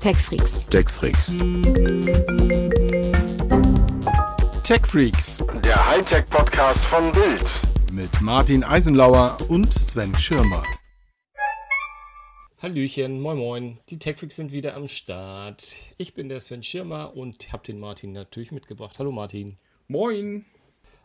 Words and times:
TechFreaks. 0.00 0.66
TechFreaks. 0.68 1.36
TechFreaks 4.62 5.44
Der 5.64 5.86
Hightech-Podcast 5.88 6.84
von 6.84 7.10
Bild. 7.12 7.44
mit 7.92 8.20
Martin 8.20 8.62
Eisenlauer 8.62 9.36
und 9.48 9.72
Sven 9.72 10.16
Schirmer. 10.18 10.62
Hallöchen, 12.62 13.20
moin 13.20 13.38
moin. 13.38 13.78
Die 13.90 13.98
TechFreaks 13.98 14.36
sind 14.36 14.52
wieder 14.52 14.74
am 14.76 14.88
Start. 14.88 15.64
Ich 15.96 16.14
bin 16.14 16.28
der 16.28 16.40
Sven 16.40 16.62
Schirmer 16.62 17.16
und 17.16 17.52
habe 17.52 17.64
den 17.66 17.80
Martin 17.80 18.12
natürlich 18.12 18.52
mitgebracht. 18.52 18.98
Hallo 18.98 19.10
Martin. 19.12 19.56
Moin. 19.88 20.44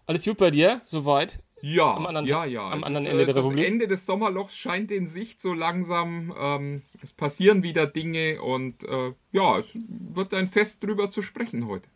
Alles 0.05 0.25
gut 0.25 0.37
bei 0.37 0.51
dir? 0.51 0.81
Soweit? 0.83 1.39
Ja, 1.65 1.95
Am 1.95 2.05
anderen- 2.07 2.25
ja, 2.27 2.43
ja. 2.43 2.69
am 2.69 2.83
anderen 2.83 3.05
ist, 3.05 3.11
Ende 3.11 3.23
äh, 3.23 3.25
der 3.27 3.35
das 3.35 3.43
Republik? 3.45 3.65
Ende 3.65 3.87
des 3.87 4.05
Sommerlochs 4.05 4.53
scheint 4.57 4.91
in 4.91 5.07
Sicht 5.07 5.39
so 5.39 5.53
langsam. 5.53 6.33
Ähm, 6.37 6.81
es 7.01 7.13
passieren 7.13 7.63
wieder 7.63 7.87
Dinge 7.87 8.41
und 8.41 8.83
äh, 8.83 9.13
ja, 9.31 9.59
es 9.59 9.77
wird 9.87 10.33
ein 10.33 10.47
Fest 10.47 10.83
drüber 10.83 11.09
zu 11.09 11.21
sprechen 11.21 11.65
heute. 11.67 11.87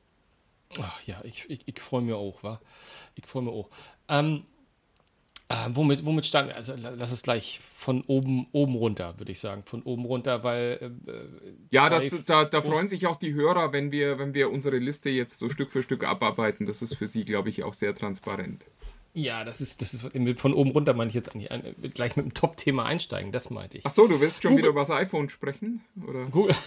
Ach 0.81 1.01
ja, 1.03 1.19
ich, 1.25 1.49
ich, 1.49 1.59
ich 1.65 1.79
freue 1.81 2.01
mich 2.01 2.13
auch, 2.13 2.41
wa? 2.43 2.61
Ich 3.15 3.25
freue 3.25 3.43
mich 3.43 3.51
auch. 3.53 3.69
Ähm, 4.07 4.43
äh, 5.49 5.55
womit, 5.73 6.05
womit 6.05 6.25
starten 6.25 6.47
wir? 6.49 6.55
Also 6.55 6.73
la- 6.75 6.93
lass 6.95 7.11
es 7.11 7.23
gleich 7.23 7.59
von 7.75 8.01
oben, 8.07 8.47
oben 8.53 8.75
runter, 8.75 9.15
würde 9.17 9.31
ich 9.33 9.39
sagen. 9.39 9.63
Von 9.63 9.81
oben 9.83 10.05
runter, 10.05 10.43
weil. 10.45 10.77
Äh, 11.07 11.11
Ja, 11.71 11.87
zwei 11.89 12.07
das, 12.09 12.23
da, 12.25 12.45
da 12.45 12.61
freuen 12.61 12.87
sich 12.87 13.05
auch 13.07 13.17
die 13.17 13.33
Hörer, 13.33 13.73
wenn 13.73 13.91
wir, 13.91 14.17
wenn 14.17 14.33
wir 14.33 14.49
unsere 14.51 14.77
Liste 14.77 15.09
jetzt 15.09 15.39
so 15.39 15.49
Stück 15.49 15.71
für 15.71 15.83
Stück 15.83 16.05
abarbeiten. 16.05 16.65
Das 16.67 16.81
ist 16.81 16.95
für 16.95 17.07
sie, 17.09 17.25
glaube 17.25 17.49
ich, 17.49 17.63
auch 17.63 17.73
sehr 17.73 17.93
transparent. 17.95 18.63
Ja, 19.17 19.43
das 19.43 19.61
ist, 19.61 19.81
das 19.81 19.95
ist 19.95 20.01
von 20.39 20.53
oben 20.53 20.69
runter, 20.71 20.93
meine 20.93 21.09
ich 21.09 21.15
jetzt 21.15 21.33
eigentlich. 21.33 21.51
Ein, 21.51 21.63
gleich 21.95 22.15
mit 22.15 22.25
dem 22.25 22.33
Top-Thema 22.35 22.85
einsteigen, 22.85 23.31
das 23.31 23.49
meinte 23.49 23.79
ich. 23.79 23.85
Ach 23.85 23.91
so, 23.91 24.07
du 24.07 24.21
willst 24.21 24.43
schon 24.43 24.51
Google- 24.51 24.63
wieder 24.65 24.69
über 24.69 24.81
das 24.81 24.91
iPhone 24.91 25.27
sprechen? 25.29 25.83
Oder? 26.07 26.25
Google. 26.25 26.55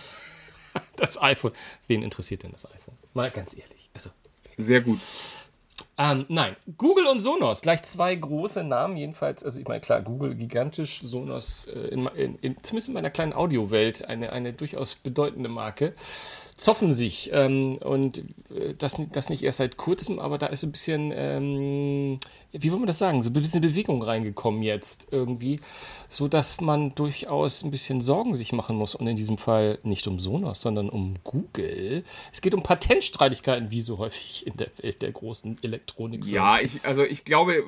Das 0.94 1.20
iPhone. 1.20 1.50
Wen 1.88 2.02
interessiert 2.02 2.44
denn 2.44 2.52
das 2.52 2.64
iPhone? 2.64 2.94
Mal 3.14 3.30
ganz 3.32 3.54
ehrlich. 3.54 3.90
Also, 3.92 4.10
Sehr 4.56 4.80
gut. 4.80 5.00
ähm, 5.98 6.26
nein, 6.28 6.54
Google 6.78 7.06
und 7.08 7.18
Sonos, 7.18 7.60
gleich 7.60 7.82
zwei 7.82 8.14
große 8.14 8.62
Namen 8.62 8.96
jedenfalls. 8.96 9.44
Also 9.44 9.58
ich 9.58 9.66
meine, 9.66 9.80
klar, 9.80 10.00
Google 10.00 10.36
gigantisch, 10.36 11.00
Sonos 11.02 11.66
äh, 11.66 11.88
in, 11.88 12.06
in, 12.14 12.36
in, 12.38 12.56
zumindest 12.62 12.86
in 12.88 12.94
meiner 12.94 13.10
kleinen 13.10 13.32
Audiowelt 13.32 14.04
eine, 14.04 14.32
eine 14.32 14.52
durchaus 14.52 14.94
bedeutende 14.94 15.48
Marke, 15.48 15.92
zoffen 16.56 16.92
sich. 16.94 17.30
Ähm, 17.32 17.78
und 17.78 18.18
äh, 18.54 18.74
das, 18.78 18.96
das 19.10 19.28
nicht 19.28 19.42
erst 19.42 19.58
seit 19.58 19.76
kurzem, 19.76 20.20
aber 20.20 20.38
da 20.38 20.46
ist 20.46 20.62
ein 20.62 20.70
bisschen, 20.70 21.12
ähm, 21.12 22.20
wie 22.52 22.70
wollen 22.70 22.82
wir 22.82 22.86
das 22.86 22.98
sagen, 22.98 23.22
so 23.22 23.30
ein 23.30 23.32
bisschen 23.32 23.60
Bewegung 23.60 24.02
reingekommen 24.02 24.62
jetzt 24.62 25.08
irgendwie, 25.10 25.60
so 26.08 26.26
dass 26.28 26.60
man 26.60 26.94
durchaus 26.94 27.62
ein 27.62 27.70
bisschen 27.70 28.00
Sorgen 28.00 28.34
sich 28.34 28.52
machen 28.52 28.76
muss. 28.76 28.94
Und 28.94 29.06
in 29.06 29.16
diesem 29.16 29.38
Fall 29.38 29.78
nicht 29.82 30.06
um 30.06 30.18
Sonos, 30.18 30.60
sondern 30.60 30.88
um 30.88 31.14
Google. 31.22 32.04
Es 32.32 32.40
geht 32.40 32.54
um 32.54 32.62
Patentstreitigkeiten, 32.62 33.70
wie 33.70 33.80
so 33.80 33.98
häufig 33.98 34.46
in 34.46 34.56
der 34.56 34.68
Welt 34.78 35.02
der 35.02 35.12
großen 35.12 35.58
Elektronik. 35.62 36.24
Ja, 36.26 36.60
ich, 36.60 36.84
also 36.84 37.04
ich 37.04 37.24
glaube, 37.24 37.62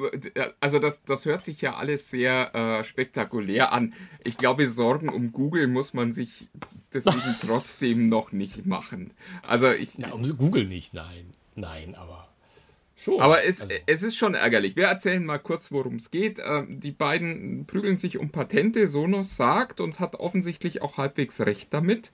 also 0.60 0.78
das, 0.78 1.04
das 1.04 1.24
hört 1.24 1.44
sich 1.44 1.60
ja 1.60 1.74
alles 1.74 2.10
sehr 2.10 2.54
äh, 2.54 2.84
spektakulär 2.84 3.72
an. 3.72 3.94
Ich 4.24 4.36
glaube, 4.36 4.68
Sorgen 4.68 5.08
um 5.08 5.32
Google 5.32 5.68
muss 5.68 5.94
man 5.94 6.12
sich 6.12 6.48
deswegen 6.92 7.36
trotzdem 7.46 8.08
noch 8.08 8.32
nicht 8.32 8.66
machen. 8.66 9.12
Also 9.46 9.70
ich, 9.70 9.94
Ja, 9.94 10.12
um 10.12 10.22
Google 10.36 10.66
nicht, 10.66 10.94
nein. 10.94 11.34
Nein, 11.54 11.94
aber 11.94 12.31
schon. 13.02 13.20
aber 13.20 13.44
es, 13.44 13.60
Also, 13.60 13.74
es 13.86 14.02
ist 14.02 14.16
schon 14.16 14.34
ärgerlich. 14.34 14.76
Wir 14.76 14.86
erzählen 14.86 15.24
mal 15.24 15.38
kurz, 15.38 15.72
worum 15.72 15.96
es 15.96 16.10
geht. 16.10 16.38
Ähm, 16.44 16.80
die 16.80 16.92
beiden 16.92 17.66
prügeln 17.66 17.96
sich 17.96 18.18
um 18.18 18.30
Patente. 18.30 18.88
Sonos 18.88 19.36
sagt 19.36 19.80
und 19.80 20.00
hat 20.00 20.16
offensichtlich 20.16 20.82
auch 20.82 20.98
halbwegs 20.98 21.40
recht 21.40 21.72
damit. 21.72 22.12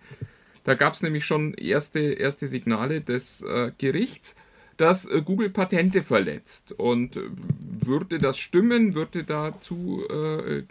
Da 0.65 0.75
gab 0.75 0.95
es 0.95 1.03
nämlich 1.03 1.25
schon 1.25 1.55
erste, 1.55 2.01
erste 2.01 2.47
Signale 2.47 3.01
des 3.01 3.43
äh, 3.43 3.73
Gerichts, 3.79 4.35
dass 4.77 5.07
äh, 5.07 5.23
Google 5.25 5.51
Patente 5.51 6.03
verletzt. 6.03 6.73
Und 6.73 7.17
äh, 7.17 7.23
würde 7.81 8.19
das 8.19 8.39
stimmen, 8.39 8.95
würde 8.95 9.25
dazu 9.25 10.05
äh, 10.11 10.65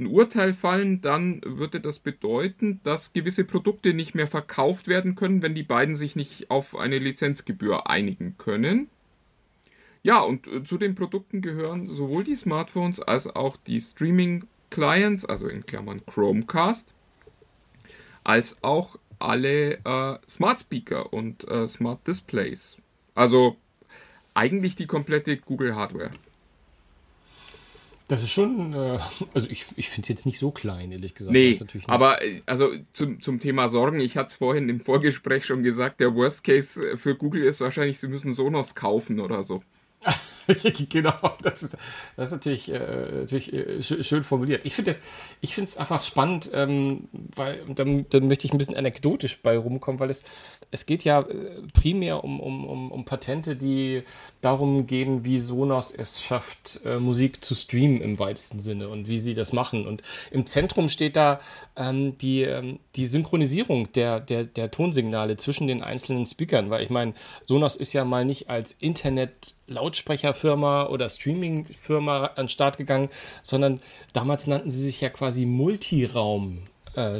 ein 0.00 0.06
Urteil 0.06 0.52
fallen, 0.52 1.00
dann 1.00 1.40
würde 1.44 1.80
das 1.80 1.98
bedeuten, 1.98 2.80
dass 2.82 3.12
gewisse 3.12 3.44
Produkte 3.44 3.94
nicht 3.94 4.14
mehr 4.14 4.26
verkauft 4.26 4.88
werden 4.88 5.14
können, 5.14 5.42
wenn 5.42 5.54
die 5.54 5.62
beiden 5.62 5.96
sich 5.96 6.16
nicht 6.16 6.50
auf 6.50 6.76
eine 6.76 6.98
Lizenzgebühr 6.98 7.88
einigen 7.88 8.36
können. 8.38 8.88
Ja, 10.02 10.20
und 10.20 10.46
äh, 10.46 10.64
zu 10.64 10.78
den 10.78 10.94
Produkten 10.94 11.42
gehören 11.42 11.92
sowohl 11.92 12.24
die 12.24 12.34
Smartphones 12.34 13.00
als 13.00 13.26
auch 13.26 13.56
die 13.58 13.80
Streaming-Clients, 13.80 15.26
also 15.26 15.46
in 15.46 15.66
Klammern 15.66 16.04
Chromecast, 16.06 16.94
als 18.24 18.56
auch 18.62 18.98
alle 19.18 19.74
äh, 19.84 20.18
Smart 20.28 20.60
Speaker 20.60 21.12
und 21.12 21.46
äh, 21.48 21.68
Smart 21.68 22.06
Displays. 22.06 22.78
Also 23.14 23.56
eigentlich 24.32 24.74
die 24.74 24.86
komplette 24.86 25.36
Google 25.36 25.74
Hardware. 25.74 26.12
Das 28.10 28.24
ist 28.24 28.30
schon, 28.30 28.72
äh, 28.72 28.98
also 29.34 29.48
ich, 29.48 29.66
ich 29.76 29.88
finde 29.88 30.02
es 30.02 30.08
jetzt 30.08 30.26
nicht 30.26 30.38
so 30.40 30.50
klein, 30.50 30.90
ehrlich 30.90 31.14
gesagt. 31.14 31.32
Nee, 31.32 31.56
aber 31.86 32.20
äh, 32.22 32.42
also 32.44 32.72
zum, 32.92 33.22
zum 33.22 33.38
Thema 33.38 33.68
Sorgen, 33.68 34.00
ich 34.00 34.16
hatte 34.16 34.30
es 34.30 34.34
vorhin 34.34 34.68
im 34.68 34.80
Vorgespräch 34.80 35.46
schon 35.46 35.62
gesagt, 35.62 36.00
der 36.00 36.12
Worst 36.16 36.42
Case 36.42 36.90
äh, 36.90 36.96
für 36.96 37.14
Google 37.14 37.44
ist 37.44 37.60
wahrscheinlich, 37.60 38.00
sie 38.00 38.08
müssen 38.08 38.32
Sonos 38.32 38.74
kaufen 38.74 39.20
oder 39.20 39.44
so. 39.44 39.62
genau, 40.88 41.36
das 41.42 41.62
ist, 41.62 41.76
das 42.16 42.26
ist 42.26 42.32
natürlich, 42.32 42.72
äh, 42.72 42.78
natürlich 43.20 43.52
äh, 43.52 43.82
schön, 43.82 44.24
formuliert. 44.24 44.64
Ich 44.64 44.74
finde 44.74 44.96
es 45.40 45.76
einfach 45.76 46.02
spannend, 46.02 46.50
ähm, 46.52 47.08
weil 47.12 47.62
dann, 47.74 48.06
dann 48.10 48.26
möchte 48.26 48.46
ich 48.46 48.52
ein 48.52 48.58
bisschen 48.58 48.76
anekdotisch 48.76 49.40
bei 49.42 49.56
rumkommen, 49.56 50.00
weil 50.00 50.10
es, 50.10 50.22
es 50.70 50.86
geht 50.86 51.04
ja 51.04 51.20
äh, 51.20 51.62
primär 51.72 52.24
um, 52.24 52.40
um, 52.40 52.66
um, 52.66 52.92
um 52.92 53.04
Patente, 53.04 53.56
die 53.56 54.02
darum 54.40 54.86
gehen, 54.86 55.24
wie 55.24 55.38
Sonos 55.38 55.92
es 55.92 56.22
schafft, 56.22 56.80
äh, 56.84 56.98
Musik 56.98 57.44
zu 57.44 57.54
streamen 57.54 58.00
im 58.00 58.18
weitesten 58.18 58.60
Sinne 58.60 58.88
und 58.88 59.08
wie 59.08 59.18
sie 59.18 59.34
das 59.34 59.52
machen. 59.52 59.86
Und 59.86 60.02
im 60.30 60.46
Zentrum 60.46 60.88
steht 60.88 61.16
da 61.16 61.40
ähm, 61.76 62.16
die, 62.18 62.42
ähm, 62.42 62.78
die 62.96 63.06
Synchronisierung 63.06 63.92
der, 63.92 64.20
der, 64.20 64.44
der 64.44 64.70
Tonsignale 64.70 65.36
zwischen 65.36 65.66
den 65.66 65.82
einzelnen 65.82 66.26
Speakern, 66.26 66.70
weil 66.70 66.82
ich 66.82 66.90
meine, 66.90 67.14
Sonos 67.42 67.76
ist 67.76 67.92
ja 67.92 68.04
mal 68.04 68.24
nicht 68.24 68.48
als 68.48 68.72
Internet 68.80 69.54
Lautsprecherfirma 69.90 70.86
oder 70.86 71.10
Streamingfirma 71.10 72.26
an 72.26 72.44
den 72.44 72.48
Start 72.48 72.78
gegangen, 72.78 73.08
sondern 73.42 73.80
damals 74.12 74.46
nannten 74.46 74.70
sie 74.70 74.82
sich 74.82 75.00
ja 75.00 75.08
quasi 75.08 75.46
Multiraum. 75.46 76.62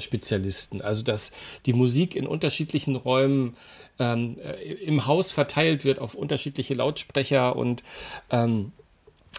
Spezialisten, 0.01 0.83
also 0.83 1.05
dass 1.05 1.31
die 1.65 1.73
Musik 1.73 2.17
in 2.17 2.27
unterschiedlichen 2.27 2.97
Räumen 2.97 3.57
ähm, 4.01 4.37
äh, 4.43 4.73
im 4.73 5.07
Haus 5.07 5.31
verteilt 5.31 5.85
wird 5.85 6.01
auf 6.01 6.17
unterschiedliche 6.17 6.75
Lautsprecher 6.75 7.55
und 7.55 7.85
ähm, 8.31 8.73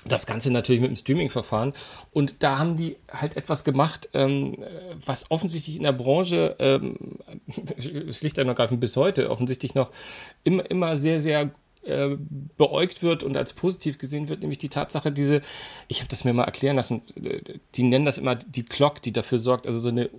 das 0.06 0.26
Ganze 0.26 0.52
natürlich 0.52 0.82
mit 0.82 0.90
dem 0.90 0.96
Streaming-Verfahren. 0.96 1.74
Und 2.12 2.44
da 2.44 2.58
haben 2.58 2.76
die 2.76 2.98
halt 3.12 3.38
etwas 3.38 3.64
gemacht, 3.64 4.10
ähm, 4.14 4.58
was 5.06 5.30
offensichtlich 5.30 5.76
in 5.76 5.84
der 5.84 5.92
Branche, 5.92 6.56
ähm, 6.60 6.96
schlicht 8.12 8.40
und 8.40 8.48
ergreifend 8.48 8.80
bis 8.80 8.96
heute, 8.98 9.30
offensichtlich 9.30 9.76
noch 9.76 9.92
immer, 10.44 10.70
immer 10.70 10.98
sehr, 10.98 11.20
sehr 11.20 11.52
äh, 11.84 12.16
beäugt 12.58 13.02
wird 13.02 13.24
und 13.24 13.36
als 13.36 13.54
positiv 13.54 13.98
gesehen 13.98 14.28
wird, 14.30 14.42
nämlich 14.42 14.60
die 14.60 14.70
Tatsache, 14.70 15.12
diese, 15.12 15.42
ich 15.88 16.00
habe 16.00 16.10
das 16.10 16.24
mir 16.24 16.34
mal 16.34 16.44
erklären 16.44 16.76
lassen, 16.76 17.02
äh, 17.16 17.42
die 17.76 17.84
nennen 17.84 18.06
das 18.06 18.20
immer 18.20 18.36
die 18.36 18.64
Clock, 18.64 19.02
die 19.02 19.12
dafür 19.12 19.40
sorgt, 19.40 19.66
also 19.66 19.80
so 19.80 19.90
eine, 19.90 20.10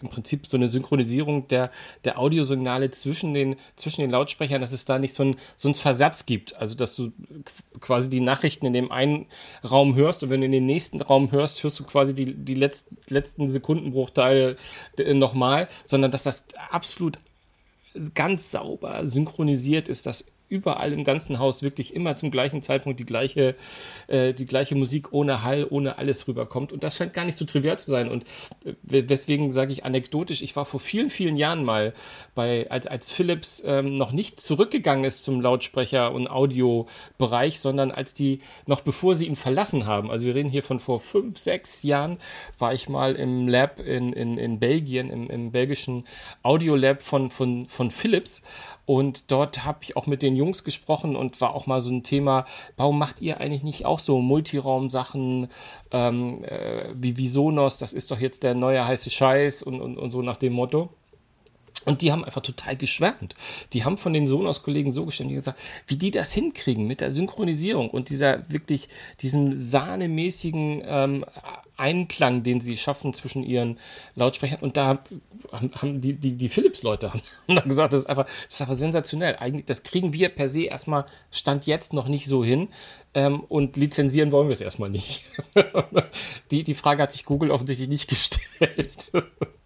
im 0.00 0.08
Prinzip 0.08 0.46
so 0.48 0.56
eine 0.56 0.68
Synchronisierung 0.68 1.46
der, 1.48 1.70
der 2.04 2.18
Audiosignale 2.18 2.90
zwischen 2.90 3.34
den, 3.34 3.56
zwischen 3.76 4.00
den 4.00 4.10
Lautsprechern, 4.10 4.60
dass 4.60 4.72
es 4.72 4.84
da 4.84 4.98
nicht 4.98 5.14
so 5.14 5.22
ein, 5.22 5.36
so 5.54 5.68
ein 5.68 5.74
Versatz 5.74 6.26
gibt, 6.26 6.56
also 6.56 6.74
dass 6.74 6.96
du 6.96 7.12
quasi 7.78 8.10
die 8.10 8.20
Nachrichten 8.20 8.66
in 8.66 8.72
dem 8.72 8.90
einen 8.90 9.26
Raum 9.62 9.94
hörst 9.94 10.24
und 10.24 10.30
wenn 10.30 10.40
du 10.40 10.46
in 10.46 10.52
den 10.52 10.66
nächsten 10.66 11.00
Raum 11.00 11.30
hörst, 11.30 11.62
hörst 11.62 11.78
du 11.78 11.84
quasi 11.84 12.14
die, 12.14 12.34
die 12.34 12.54
letzten, 12.54 12.96
letzten 13.08 13.50
Sekundenbruchteile 13.50 14.56
äh, 14.98 15.14
nochmal, 15.14 15.68
sondern 15.84 16.10
dass 16.10 16.24
das 16.24 16.46
absolut 16.70 17.18
ganz 18.14 18.50
sauber 18.50 19.06
synchronisiert 19.06 19.88
ist, 19.88 20.06
dass 20.06 20.31
überall 20.52 20.92
im 20.92 21.02
ganzen 21.04 21.38
Haus 21.38 21.62
wirklich 21.62 21.94
immer 21.94 22.14
zum 22.14 22.30
gleichen 22.30 22.60
Zeitpunkt 22.60 23.00
die 23.00 23.06
gleiche, 23.06 23.56
äh, 24.06 24.34
die 24.34 24.46
gleiche 24.46 24.74
Musik 24.74 25.12
ohne 25.12 25.42
Hall, 25.42 25.66
ohne 25.68 25.96
alles 25.98 26.28
rüberkommt. 26.28 26.72
Und 26.72 26.84
das 26.84 26.96
scheint 26.96 27.14
gar 27.14 27.24
nicht 27.24 27.38
so 27.38 27.46
trivial 27.46 27.78
zu 27.78 27.90
sein. 27.90 28.10
Und 28.10 28.24
äh, 28.64 29.02
deswegen 29.02 29.50
sage 29.50 29.72
ich 29.72 29.84
anekdotisch, 29.84 30.42
ich 30.42 30.54
war 30.54 30.66
vor 30.66 30.78
vielen, 30.78 31.08
vielen 31.08 31.36
Jahren 31.36 31.64
mal 31.64 31.94
bei, 32.34 32.70
als, 32.70 32.86
als 32.86 33.10
Philips 33.10 33.62
ähm, 33.66 33.96
noch 33.96 34.12
nicht 34.12 34.38
zurückgegangen 34.38 35.04
ist 35.04 35.24
zum 35.24 35.40
Lautsprecher- 35.40 36.12
und 36.12 36.28
Audiobereich, 36.28 37.58
sondern 37.58 37.90
als 37.90 38.12
die, 38.12 38.40
noch 38.66 38.82
bevor 38.82 39.14
sie 39.14 39.26
ihn 39.26 39.36
verlassen 39.36 39.86
haben, 39.86 40.10
also 40.10 40.26
wir 40.26 40.34
reden 40.34 40.50
hier 40.50 40.62
von 40.62 40.78
vor 40.78 41.00
fünf, 41.00 41.38
sechs 41.38 41.82
Jahren, 41.82 42.18
war 42.58 42.74
ich 42.74 42.88
mal 42.88 43.14
im 43.16 43.48
Lab 43.48 43.80
in, 43.80 44.12
in, 44.12 44.36
in 44.36 44.58
Belgien, 44.58 45.10
im, 45.10 45.30
im 45.30 45.52
belgischen 45.52 46.04
Audiolab 46.42 47.02
von, 47.02 47.30
von, 47.30 47.66
von 47.68 47.90
Philips. 47.90 48.42
Und 48.84 49.30
dort 49.30 49.64
habe 49.64 49.78
ich 49.82 49.96
auch 49.96 50.06
mit 50.06 50.22
den 50.22 50.34
Jungs 50.34 50.64
gesprochen 50.64 51.14
und 51.14 51.40
war 51.40 51.54
auch 51.54 51.66
mal 51.66 51.80
so 51.80 51.90
ein 51.90 52.02
Thema, 52.02 52.46
warum 52.76 52.98
macht 52.98 53.20
ihr 53.20 53.40
eigentlich 53.40 53.62
nicht 53.62 53.86
auch 53.86 54.00
so 54.00 54.18
Multiraum-Sachen 54.20 55.48
ähm, 55.92 56.44
äh, 56.44 56.92
wie, 56.94 57.16
wie 57.16 57.28
Sonos, 57.28 57.78
das 57.78 57.92
ist 57.92 58.10
doch 58.10 58.18
jetzt 58.18 58.42
der 58.42 58.54
neue 58.54 58.84
heiße 58.84 59.10
Scheiß 59.10 59.62
und, 59.62 59.80
und, 59.80 59.98
und 59.98 60.10
so 60.10 60.22
nach 60.22 60.36
dem 60.36 60.54
Motto. 60.54 60.90
Und 61.84 62.02
die 62.02 62.12
haben 62.12 62.24
einfach 62.24 62.42
total 62.42 62.76
geschwärmt. 62.76 63.34
Die 63.72 63.84
haben 63.84 63.98
von 63.98 64.12
den 64.12 64.26
Sonos-Kollegen 64.26 64.92
so 64.92 65.04
gestimmt, 65.04 65.32
gesagt, 65.32 65.58
wie 65.86 65.96
die 65.96 66.10
das 66.10 66.32
hinkriegen 66.32 66.86
mit 66.86 67.00
der 67.00 67.10
Synchronisierung 67.10 67.90
und 67.90 68.08
dieser 68.08 68.48
wirklich, 68.50 68.88
diesem 69.20 69.52
sahnemäßigen 69.52 70.82
ähm, 70.84 71.24
Einklang, 71.76 72.42
den 72.42 72.60
sie 72.60 72.76
schaffen 72.76 73.12
zwischen 73.14 73.42
ihren 73.42 73.78
Lautsprechern. 74.14 74.60
Und 74.60 74.76
da 74.76 75.02
haben 75.50 76.00
die, 76.00 76.14
die, 76.14 76.32
die 76.32 76.48
Philips-Leute 76.48 77.12
haben 77.48 77.68
gesagt, 77.68 77.92
das 77.92 78.02
ist 78.02 78.06
einfach, 78.06 78.26
das 78.26 78.54
ist 78.54 78.60
einfach 78.60 78.74
sensationell. 78.74 79.36
Eigentlich, 79.40 79.66
das 79.66 79.82
kriegen 79.82 80.12
wir 80.12 80.28
per 80.28 80.48
se 80.48 80.64
erstmal 80.64 81.06
Stand 81.30 81.66
jetzt 81.66 81.92
noch 81.92 82.08
nicht 82.08 82.26
so 82.26 82.44
hin. 82.44 82.68
Ähm, 83.14 83.40
und 83.40 83.76
lizenzieren 83.76 84.32
wollen 84.32 84.48
wir 84.48 84.52
es 84.52 84.60
erstmal 84.60 84.90
nicht. 84.90 85.22
die, 86.50 86.62
die 86.62 86.74
Frage 86.74 87.02
hat 87.02 87.12
sich 87.12 87.24
Google 87.24 87.50
offensichtlich 87.50 87.88
nicht 87.88 88.08
gestellt. 88.08 89.10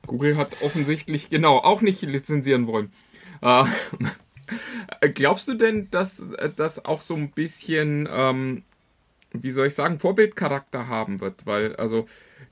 Google 0.06 0.36
hat 0.36 0.62
offensichtlich, 0.62 1.30
genau, 1.30 1.58
auch 1.58 1.80
nicht 1.80 2.02
lizenzieren 2.02 2.66
wollen. 2.66 2.90
Äh, 3.42 3.64
glaubst 5.14 5.48
du 5.48 5.54
denn, 5.54 5.90
dass 5.90 6.22
das 6.56 6.84
auch 6.84 7.00
so 7.00 7.14
ein 7.14 7.30
bisschen, 7.30 8.08
ähm, 8.10 8.62
wie 9.32 9.50
soll 9.50 9.66
ich 9.66 9.74
sagen, 9.74 9.98
Vorbildcharakter 9.98 10.86
haben 10.88 11.20
wird? 11.20 11.46
Weil, 11.46 11.76
also 11.76 12.06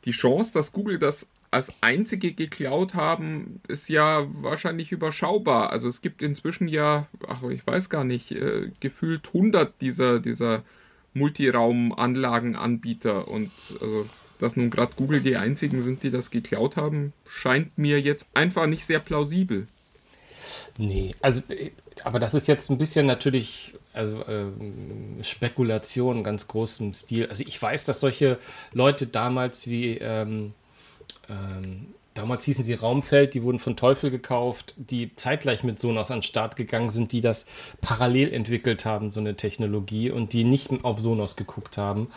die 0.05 0.11
Chance, 0.11 0.53
dass 0.53 0.73
Google 0.73 0.99
das 0.99 1.29
als 1.51 1.73
einzige 1.81 2.33
geklaut 2.33 2.95
haben, 2.95 3.61
ist 3.69 3.89
ja 3.89 4.27
wahrscheinlich 4.43 4.93
überschaubar. 4.93 5.71
Also 5.71 5.89
es 5.89 6.03
gibt 6.03 6.21
inzwischen 6.21 6.67
ja, 6.67 7.07
ach, 7.29 7.45
ich 7.45 7.65
weiß 7.67 7.91
gar 7.91 8.05
nicht, 8.05 8.33
äh, 8.33 8.73
gefühlt 8.81 9.29
100 9.29 9.81
dieser, 9.81 10.19
dieser 10.19 10.65
Multiraumanlagenanbieter 11.15 13.29
und 13.29 13.53
also 13.81 14.07
dass 14.39 14.57
nun 14.57 14.71
gerade 14.71 14.95
Google 14.97 15.21
die 15.21 15.37
einzigen 15.37 15.83
sind, 15.83 16.03
die 16.03 16.11
das 16.11 16.31
geklaut 16.31 16.77
haben, 16.77 17.13
scheint 17.27 17.77
mir 17.79 18.01
jetzt 18.01 18.27
einfach 18.35 18.67
nicht 18.67 18.87
sehr 18.87 19.01
plausibel. 19.01 19.67
Nee, 20.77 21.15
also, 21.21 21.43
aber 22.03 22.19
das 22.19 22.35
ist 22.35 22.49
jetzt 22.49 22.71
ein 22.71 22.79
bisschen 22.79 23.07
natürlich, 23.07 23.75
also 23.93 24.25
ähm, 24.27 25.19
Spekulation 25.23 26.25
ganz 26.25 26.49
großem 26.49 26.95
Stil. 26.95 27.27
Also 27.27 27.45
ich 27.47 27.61
weiß, 27.61 27.85
dass 27.85 28.01
solche 28.01 28.39
Leute 28.73 29.07
damals 29.07 29.69
wie 29.69 29.99
ähm, 29.99 30.53
ähm, 31.29 31.87
damals 32.15 32.45
hießen 32.45 32.65
sie 32.65 32.75
Raumfeld, 32.75 33.35
die 33.35 33.43
wurden 33.43 33.59
von 33.59 33.77
Teufel 33.77 34.11
gekauft, 34.11 34.75
die 34.77 35.15
zeitgleich 35.17 35.65
mit 35.65 35.81
Sonos 35.81 36.11
an 36.11 36.19
den 36.19 36.23
Start 36.23 36.57
gegangen 36.57 36.91
sind, 36.91 37.13
die 37.13 37.21
das 37.21 37.45
parallel 37.81 38.33
entwickelt 38.33 38.85
haben, 38.85 39.11
so 39.11 39.21
eine 39.21 39.37
Technologie, 39.37 40.11
und 40.11 40.33
die 40.33 40.45
nicht 40.45 40.71
auf 40.85 41.01
Sonos 41.01 41.37
geguckt 41.37 41.77
haben. 41.77 42.09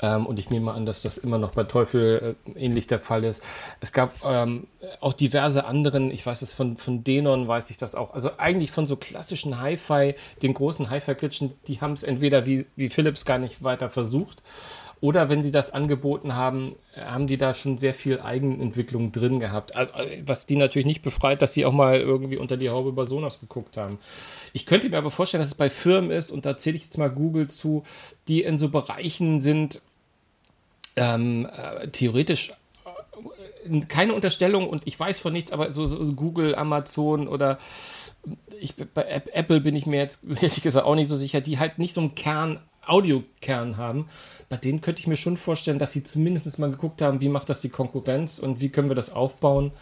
Ähm, 0.00 0.26
und 0.26 0.38
ich 0.38 0.50
nehme 0.50 0.72
an, 0.72 0.86
dass 0.86 1.02
das 1.02 1.18
immer 1.18 1.38
noch 1.38 1.52
bei 1.52 1.64
Teufel 1.64 2.36
äh, 2.46 2.60
ähnlich 2.60 2.86
der 2.86 3.00
Fall 3.00 3.24
ist. 3.24 3.42
Es 3.80 3.92
gab 3.92 4.22
ähm, 4.24 4.66
auch 5.00 5.14
diverse 5.14 5.64
anderen, 5.64 6.10
ich 6.10 6.24
weiß 6.24 6.42
es 6.42 6.52
von, 6.52 6.76
von 6.76 7.02
Denon, 7.02 7.48
weiß 7.48 7.70
ich 7.70 7.78
das 7.78 7.94
auch. 7.94 8.12
Also 8.12 8.32
eigentlich 8.36 8.70
von 8.70 8.86
so 8.86 8.96
klassischen 8.96 9.60
Hi-Fi, 9.60 10.14
den 10.42 10.54
großen 10.54 10.90
Hi-Fi-Klitschen, 10.90 11.54
die 11.66 11.80
haben 11.80 11.94
es 11.94 12.04
entweder 12.04 12.44
wie, 12.44 12.66
wie 12.76 12.90
Philips 12.90 13.24
gar 13.24 13.38
nicht 13.38 13.62
weiter 13.62 13.88
versucht 13.88 14.42
oder 15.00 15.28
wenn 15.28 15.42
sie 15.42 15.52
das 15.52 15.72
angeboten 15.72 16.34
haben, 16.34 16.74
haben 16.96 17.26
die 17.26 17.36
da 17.36 17.54
schon 17.54 17.78
sehr 17.78 17.94
viel 17.94 18.20
Eigenentwicklung 18.20 19.12
drin 19.12 19.38
gehabt. 19.38 19.72
Was 20.24 20.46
die 20.46 20.56
natürlich 20.56 20.86
nicht 20.86 21.02
befreit, 21.02 21.40
dass 21.40 21.54
sie 21.54 21.64
auch 21.64 21.72
mal 21.72 22.00
irgendwie 22.00 22.36
unter 22.36 22.56
die 22.56 22.70
Haube 22.70 22.88
über 22.88 23.06
Sonos 23.06 23.38
geguckt 23.40 23.76
haben. 23.76 23.98
Ich 24.52 24.66
könnte 24.66 24.88
mir 24.88 24.98
aber 24.98 25.10
vorstellen, 25.10 25.40
dass 25.40 25.48
es 25.48 25.54
bei 25.54 25.70
Firmen 25.70 26.10
ist, 26.10 26.30
und 26.30 26.46
da 26.46 26.56
zähle 26.56 26.76
ich 26.76 26.84
jetzt 26.84 26.98
mal 26.98 27.10
Google 27.10 27.48
zu, 27.48 27.84
die 28.26 28.42
in 28.42 28.58
so 28.58 28.70
Bereichen 28.70 29.40
sind, 29.40 29.82
ähm, 30.96 31.46
äh, 31.46 31.88
theoretisch 31.88 32.52
äh, 32.84 33.80
keine 33.86 34.14
Unterstellung 34.14 34.68
und 34.68 34.86
ich 34.86 34.98
weiß 34.98 35.20
von 35.20 35.32
nichts, 35.32 35.52
aber 35.52 35.70
so, 35.70 35.86
so 35.86 36.12
Google, 36.14 36.56
Amazon 36.56 37.28
oder 37.28 37.58
ich, 38.60 38.74
bei 38.74 39.22
Apple 39.32 39.60
bin 39.60 39.76
ich 39.76 39.86
mir 39.86 39.98
jetzt 39.98 40.24
ehrlich 40.42 40.62
gesagt 40.62 40.86
auch 40.86 40.96
nicht 40.96 41.08
so 41.08 41.16
sicher, 41.16 41.40
die 41.40 41.58
halt 41.58 41.78
nicht 41.78 41.94
so 41.94 42.00
einen 42.00 42.14
Kern, 42.16 42.60
Audiokern 42.88 43.76
haben 43.76 44.08
bei 44.48 44.56
denen 44.56 44.80
könnte 44.80 45.00
ich 45.00 45.06
mir 45.06 45.16
schon 45.16 45.36
vorstellen, 45.36 45.78
dass 45.78 45.92
sie 45.92 46.02
zumindest 46.02 46.58
mal 46.58 46.70
geguckt 46.70 47.02
haben, 47.02 47.20
wie 47.20 47.28
macht 47.28 47.50
das 47.50 47.60
die 47.60 47.68
Konkurrenz 47.68 48.38
und 48.38 48.60
wie 48.60 48.70
können 48.70 48.88
wir 48.88 48.94
das 48.94 49.10
aufbauen. 49.10 49.72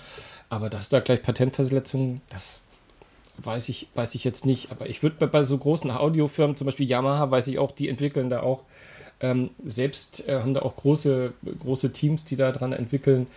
Aber 0.49 0.71
dass 0.71 0.89
da 0.89 1.01
gleich 1.01 1.23
Patentverletzungen, 1.23 2.21
das 2.31 2.63
weiß 3.39 3.69
ich, 3.69 3.89
weiß 3.95 4.15
ich 4.17 4.25
jetzt 4.25 4.45
nicht. 4.45 4.73
Aber 4.73 4.89
ich 4.89 5.03
würde 5.03 5.27
bei, 5.27 5.45
so 5.45 5.57
großen 5.59 5.91
Audiofirmen, 5.91 6.57
zum 6.57 6.65
Beispiel 6.65 6.89
Yamaha, 6.89 7.31
weiß 7.31 7.47
ich 7.49 7.59
auch, 7.59 7.71
die 7.71 7.89
entwickeln 7.89 8.29
da 8.29 8.41
auch 8.41 8.65
ähm, 9.21 9.51
selbst, 9.65 10.29
äh, 10.29 10.41
haben 10.41 10.55
da 10.55 10.63
auch 10.63 10.77
große, 10.77 11.33
große 11.61 11.93
Teams, 11.93 12.25
die 12.25 12.37
da 12.37 12.51
dran 12.53 12.73
entwickeln 12.73 13.29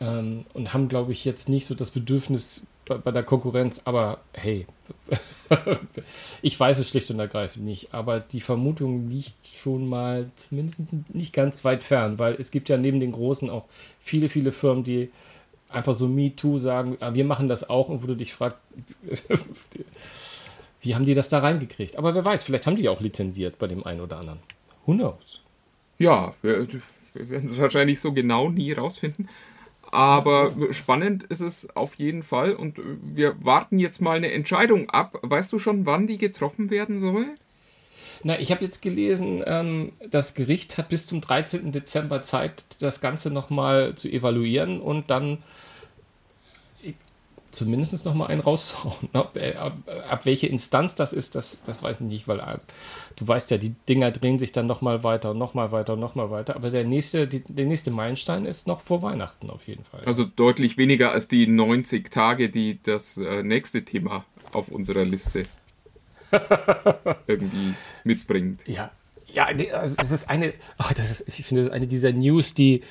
ähm, 0.00 0.44
und 0.54 0.72
haben, 0.72 0.88
glaube 0.88 1.12
ich, 1.12 1.24
jetzt 1.24 1.48
nicht 1.48 1.66
so 1.66 1.74
das 1.74 1.90
Bedürfnis 1.90 2.66
bei, 2.86 2.96
bei 2.96 3.10
der 3.12 3.22
Konkurrenz, 3.22 3.82
aber 3.84 4.20
hey, 4.32 4.66
ich 6.42 6.58
weiß 6.58 6.78
es 6.78 6.88
schlicht 6.88 7.10
und 7.10 7.20
ergreifend 7.20 7.64
nicht, 7.64 7.94
aber 7.94 8.20
die 8.20 8.40
Vermutung 8.40 9.08
liegt 9.08 9.46
schon 9.46 9.88
mal 9.88 10.30
zumindest 10.36 10.80
nicht 11.14 11.32
ganz 11.32 11.64
weit 11.64 11.82
fern, 11.82 12.18
weil 12.18 12.34
es 12.34 12.50
gibt 12.50 12.68
ja 12.68 12.76
neben 12.76 13.00
den 13.00 13.12
Großen 13.12 13.50
auch 13.50 13.64
viele, 14.00 14.28
viele 14.28 14.52
Firmen, 14.52 14.84
die 14.84 15.10
einfach 15.68 15.94
so 15.94 16.08
Me 16.08 16.34
Too 16.34 16.58
sagen, 16.58 16.96
ah, 17.00 17.14
wir 17.14 17.24
machen 17.24 17.48
das 17.48 17.68
auch 17.68 17.88
und 17.88 18.02
wo 18.02 18.06
du 18.06 18.16
dich 18.16 18.32
fragst, 18.32 18.62
wie 20.80 20.94
haben 20.94 21.04
die 21.04 21.14
das 21.14 21.28
da 21.28 21.40
reingekriegt? 21.40 21.96
Aber 21.96 22.14
wer 22.14 22.24
weiß, 22.24 22.42
vielleicht 22.42 22.66
haben 22.66 22.76
die 22.76 22.88
auch 22.88 23.00
lizenziert 23.00 23.58
bei 23.58 23.66
dem 23.66 23.84
einen 23.84 24.00
oder 24.00 24.18
anderen. 24.18 24.40
Who 24.86 24.94
knows? 24.94 25.42
Ja, 25.98 26.34
wir, 26.42 26.66
wir 27.12 27.30
werden 27.30 27.50
es 27.50 27.58
wahrscheinlich 27.58 28.00
so 28.00 28.12
genau 28.12 28.48
nie 28.48 28.72
rausfinden. 28.72 29.28
Aber 29.90 30.52
spannend 30.70 31.24
ist 31.24 31.40
es 31.40 31.74
auf 31.74 31.96
jeden 31.96 32.22
Fall 32.22 32.52
und 32.54 32.78
wir 33.02 33.34
warten 33.44 33.78
jetzt 33.78 34.00
mal 34.00 34.16
eine 34.16 34.32
Entscheidung 34.32 34.88
ab. 34.90 35.18
Weißt 35.22 35.52
du 35.52 35.58
schon, 35.58 35.84
wann 35.86 36.06
die 36.06 36.18
getroffen 36.18 36.70
werden 36.70 37.00
soll? 37.00 37.26
Na, 38.22 38.38
ich 38.38 38.52
habe 38.52 38.64
jetzt 38.64 38.82
gelesen, 38.82 39.42
ähm, 39.46 39.92
das 40.10 40.34
Gericht 40.34 40.76
hat 40.78 40.90
bis 40.90 41.06
zum 41.06 41.20
13. 41.20 41.72
Dezember 41.72 42.22
Zeit, 42.22 42.64
das 42.80 43.00
Ganze 43.00 43.30
nochmal 43.30 43.94
zu 43.94 44.08
evaluieren 44.08 44.80
und 44.80 45.10
dann 45.10 45.38
zumindest 47.50 48.04
noch 48.04 48.14
mal 48.14 48.26
einen 48.26 48.40
raushauen. 48.40 48.96
Ab, 49.12 49.36
äh, 49.36 49.54
ab, 49.54 49.76
ab 50.08 50.26
welche 50.26 50.46
Instanz 50.46 50.94
das 50.94 51.12
ist, 51.12 51.34
das, 51.34 51.60
das 51.64 51.82
weiß 51.82 52.00
ich 52.00 52.06
nicht, 52.06 52.28
weil 52.28 52.40
äh, 52.40 52.58
du 53.16 53.26
weißt 53.26 53.50
ja, 53.50 53.58
die 53.58 53.74
Dinger 53.88 54.10
drehen 54.10 54.38
sich 54.38 54.52
dann 54.52 54.66
noch 54.66 54.80
mal 54.80 55.02
weiter 55.04 55.32
und 55.32 55.38
noch 55.38 55.54
mal 55.54 55.72
weiter 55.72 55.94
und 55.94 56.00
noch 56.00 56.14
mal 56.14 56.30
weiter. 56.30 56.56
Aber 56.56 56.70
der 56.70 56.84
nächste, 56.84 57.26
die, 57.26 57.42
der 57.46 57.66
nächste 57.66 57.90
Meilenstein 57.90 58.46
ist 58.46 58.66
noch 58.66 58.80
vor 58.80 59.02
Weihnachten 59.02 59.50
auf 59.50 59.66
jeden 59.66 59.84
Fall. 59.84 60.02
Also 60.04 60.24
deutlich 60.24 60.76
weniger 60.76 61.12
als 61.12 61.28
die 61.28 61.46
90 61.46 62.10
Tage, 62.10 62.48
die 62.48 62.80
das 62.82 63.16
äh, 63.16 63.42
nächste 63.42 63.84
Thema 63.84 64.24
auf 64.52 64.68
unserer 64.68 65.04
Liste 65.04 65.44
irgendwie 67.26 67.74
mitbringt. 68.04 68.60
Ja, 68.66 68.90
ja, 69.32 69.44
also 69.44 69.96
es 69.98 70.10
ist 70.10 70.28
eine, 70.28 70.52
oh, 70.78 70.92
das 70.96 71.10
ist, 71.10 71.28
ich 71.28 71.46
finde, 71.46 71.62
das 71.62 71.68
ist 71.68 71.74
eine 71.74 71.86
dieser 71.86 72.12
News, 72.12 72.54
die 72.54 72.82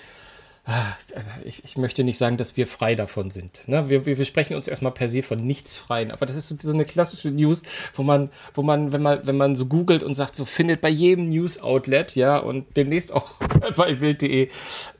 ich, 1.45 1.63
ich, 1.63 1.77
möchte 1.77 2.03
nicht 2.03 2.17
sagen, 2.17 2.37
dass 2.37 2.55
wir 2.55 2.67
frei 2.67 2.93
davon 2.95 3.31
sind. 3.31 3.67
Ne? 3.67 3.89
Wir, 3.89 4.05
wir, 4.05 4.17
wir, 4.17 4.25
sprechen 4.25 4.55
uns 4.55 4.67
erstmal 4.67 4.91
per 4.91 5.09
se 5.09 5.23
von 5.23 5.39
nichts 5.39 5.75
freien. 5.75 6.11
Aber 6.11 6.25
das 6.25 6.35
ist 6.35 6.61
so, 6.61 6.71
eine 6.71 6.85
klassische 6.85 7.31
News, 7.31 7.63
wo 7.95 8.03
man, 8.03 8.29
wo 8.53 8.61
man, 8.61 8.91
wenn 8.93 9.01
man, 9.01 9.25
wenn 9.25 9.37
man 9.37 9.55
so 9.55 9.65
googelt 9.65 10.03
und 10.03 10.13
sagt, 10.13 10.35
so 10.35 10.45
findet 10.45 10.81
bei 10.81 10.89
jedem 10.89 11.29
News-Outlet, 11.29 12.15
ja, 12.15 12.37
und 12.37 12.77
demnächst 12.77 13.11
auch 13.11 13.35
bei 13.75 13.95
Bild.de, 13.95 14.49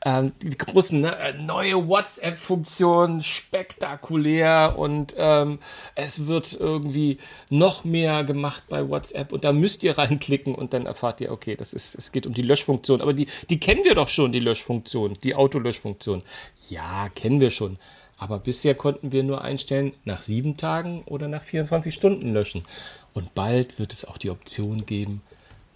ähm, 0.04 0.32
die 0.42 0.58
großen 0.58 1.00
ne, 1.00 1.16
äh, 1.16 1.34
neue 1.34 1.86
WhatsApp-Funktion, 1.86 3.22
spektakulär 3.22 4.74
und 4.76 5.14
ähm, 5.16 5.60
es 5.94 6.26
wird 6.26 6.56
irgendwie 6.58 7.18
noch 7.48 7.84
mehr 7.84 8.24
gemacht 8.24 8.64
bei 8.68 8.88
WhatsApp 8.88 9.32
und 9.32 9.44
da 9.44 9.52
müsst 9.52 9.84
ihr 9.84 9.98
reinklicken 9.98 10.54
und 10.54 10.72
dann 10.72 10.86
erfahrt 10.86 11.20
ihr, 11.20 11.30
okay, 11.30 11.54
das 11.54 11.72
ist, 11.72 11.94
es 11.94 12.10
geht 12.10 12.26
um 12.26 12.34
die 12.34 12.42
Löschfunktion. 12.42 13.00
Aber 13.00 13.12
die, 13.12 13.28
die 13.48 13.60
kennen 13.60 13.84
wir 13.84 13.94
doch 13.94 14.08
schon, 14.08 14.32
die 14.32 14.40
Löschfunktion, 14.40 15.14
die 15.22 15.34
Auto 15.34 15.59
Autolöschfunktion. 15.60 16.22
Ja, 16.68 17.08
kennen 17.14 17.40
wir 17.40 17.50
schon. 17.50 17.78
Aber 18.18 18.38
bisher 18.38 18.74
konnten 18.74 19.12
wir 19.12 19.22
nur 19.22 19.42
einstellen, 19.42 19.92
nach 20.04 20.22
sieben 20.22 20.56
Tagen 20.56 21.02
oder 21.06 21.28
nach 21.28 21.42
24 21.42 21.94
Stunden 21.94 22.32
löschen. 22.32 22.64
Und 23.14 23.34
bald 23.34 23.78
wird 23.78 23.92
es 23.92 24.04
auch 24.04 24.18
die 24.18 24.30
Option 24.30 24.84
geben, 24.86 25.22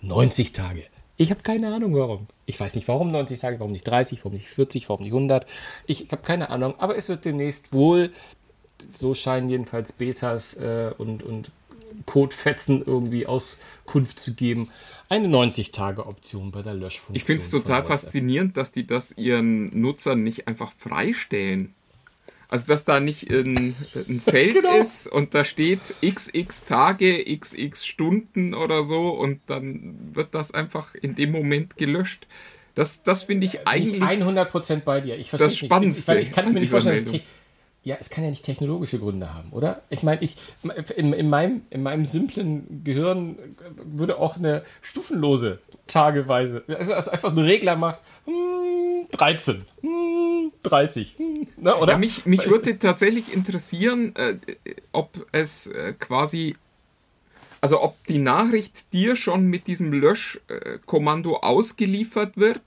90 0.02 0.52
Tage. 0.52 0.84
Ich 1.16 1.30
habe 1.30 1.42
keine 1.42 1.72
Ahnung 1.72 1.94
warum. 1.94 2.26
Ich 2.44 2.58
weiß 2.58 2.74
nicht 2.74 2.88
warum 2.88 3.10
90 3.10 3.40
Tage, 3.40 3.60
warum 3.60 3.72
nicht 3.72 3.84
30, 3.84 4.20
warum 4.24 4.34
nicht 4.34 4.48
40, 4.48 4.88
warum 4.88 5.02
nicht 5.02 5.12
100. 5.12 5.46
Ich 5.86 6.10
habe 6.10 6.22
keine 6.22 6.50
Ahnung, 6.50 6.74
aber 6.78 6.96
es 6.96 7.08
wird 7.08 7.24
demnächst 7.24 7.72
wohl, 7.72 8.12
so 8.90 9.14
scheinen 9.14 9.48
jedenfalls 9.48 9.92
Betas 9.92 10.54
äh, 10.54 10.92
und, 10.98 11.22
und 11.22 11.50
Codefetzen 12.06 12.82
irgendwie 12.84 13.26
Auskunft 13.26 14.18
zu 14.18 14.34
geben, 14.34 14.70
eine 15.08 15.28
90-Tage-Option 15.28 16.50
bei 16.50 16.62
der 16.62 16.74
Löschfunktion. 16.74 17.16
Ich 17.16 17.24
finde 17.24 17.42
es 17.42 17.50
total 17.50 17.84
faszinierend, 17.84 18.56
dass 18.56 18.72
die 18.72 18.86
das 18.86 19.16
ihren 19.16 19.78
Nutzern 19.78 20.22
nicht 20.22 20.48
einfach 20.48 20.72
freistellen. 20.78 21.74
Also, 22.48 22.66
dass 22.66 22.84
da 22.84 23.00
nicht 23.00 23.30
ein, 23.30 23.74
ein 23.94 24.20
Feld 24.24 24.54
genau. 24.54 24.76
ist 24.76 25.06
und 25.06 25.34
da 25.34 25.44
steht 25.44 25.80
xx 26.04 26.64
Tage, 26.64 27.24
xx 27.38 27.84
Stunden 27.84 28.54
oder 28.54 28.84
so 28.84 29.08
und 29.08 29.40
dann 29.46 29.96
wird 30.12 30.34
das 30.34 30.52
einfach 30.52 30.94
in 30.94 31.14
dem 31.14 31.32
Moment 31.32 31.76
gelöscht. 31.76 32.26
Das, 32.74 33.02
das 33.02 33.24
finde 33.24 33.46
ich 33.46 33.66
eigentlich. 33.66 34.00
Nicht 34.00 34.22
100% 34.22 34.80
bei 34.80 35.00
dir. 35.00 35.16
Ich 35.16 35.30
verstehe 35.30 35.48
das 35.48 35.58
Spannendste. 35.58 36.16
Ich, 36.16 36.28
ich 36.28 36.34
kann 36.34 36.46
es 36.46 36.52
mir 36.52 36.60
nicht 36.60 36.70
vorstellen. 36.70 37.22
Ja, 37.84 37.98
es 38.00 38.08
kann 38.08 38.24
ja 38.24 38.30
nicht 38.30 38.44
technologische 38.44 38.98
Gründe 38.98 39.34
haben, 39.34 39.50
oder? 39.50 39.82
Ich 39.90 40.02
meine, 40.02 40.22
ich 40.22 40.36
in, 40.96 41.12
in, 41.12 41.28
meinem, 41.28 41.60
in 41.68 41.82
meinem 41.82 42.06
simplen 42.06 42.82
Gehirn 42.82 43.36
würde 43.84 44.18
auch 44.18 44.38
eine 44.38 44.62
stufenlose 44.80 45.58
tageweise, 45.86 46.64
also, 46.66 46.94
also 46.94 47.10
einfach 47.10 47.28
einen 47.28 47.44
Regler 47.44 47.76
machst, 47.76 48.06
hm, 48.24 49.06
13, 49.12 49.66
hm, 49.82 50.52
30, 50.62 51.18
hm, 51.18 51.46
ne, 51.58 51.76
oder? 51.76 51.92
Ja, 51.92 51.98
mich 51.98 52.24
mich 52.24 52.48
würde 52.48 52.78
tatsächlich 52.78 53.34
interessieren, 53.34 54.16
äh, 54.16 54.36
ob 54.92 55.26
es 55.32 55.66
äh, 55.66 55.92
quasi, 55.92 56.56
also 57.60 57.82
ob 57.82 58.02
die 58.06 58.18
Nachricht 58.18 58.94
dir 58.94 59.14
schon 59.14 59.44
mit 59.48 59.66
diesem 59.66 59.92
Löschkommando 59.92 61.36
ausgeliefert 61.36 62.38
wird 62.38 62.62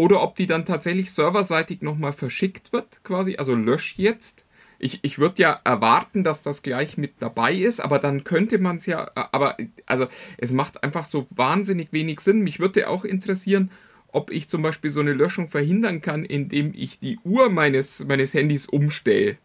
oder 0.00 0.22
ob 0.22 0.34
die 0.34 0.46
dann 0.46 0.64
tatsächlich 0.64 1.10
serverseitig 1.10 1.82
nochmal 1.82 2.14
verschickt 2.14 2.72
wird, 2.72 3.04
quasi, 3.04 3.36
also 3.36 3.54
lösch 3.54 3.98
jetzt. 3.98 4.46
Ich, 4.78 5.00
ich 5.02 5.18
würde 5.18 5.42
ja 5.42 5.60
erwarten, 5.62 6.24
dass 6.24 6.42
das 6.42 6.62
gleich 6.62 6.96
mit 6.96 7.12
dabei 7.20 7.52
ist, 7.52 7.82
aber 7.82 7.98
dann 7.98 8.24
könnte 8.24 8.56
man 8.56 8.76
es 8.76 8.86
ja, 8.86 9.10
aber 9.14 9.58
also 9.84 10.06
es 10.38 10.52
macht 10.52 10.82
einfach 10.82 11.04
so 11.04 11.26
wahnsinnig 11.28 11.92
wenig 11.92 12.20
Sinn. 12.20 12.40
Mich 12.40 12.60
würde 12.60 12.88
auch 12.88 13.04
interessieren, 13.04 13.70
ob 14.08 14.30
ich 14.30 14.48
zum 14.48 14.62
Beispiel 14.62 14.90
so 14.90 15.00
eine 15.00 15.12
Löschung 15.12 15.48
verhindern 15.48 16.00
kann, 16.00 16.24
indem 16.24 16.72
ich 16.74 16.98
die 16.98 17.18
Uhr 17.22 17.50
meines, 17.50 18.02
meines 18.06 18.32
Handys 18.32 18.64
umstelle. 18.64 19.36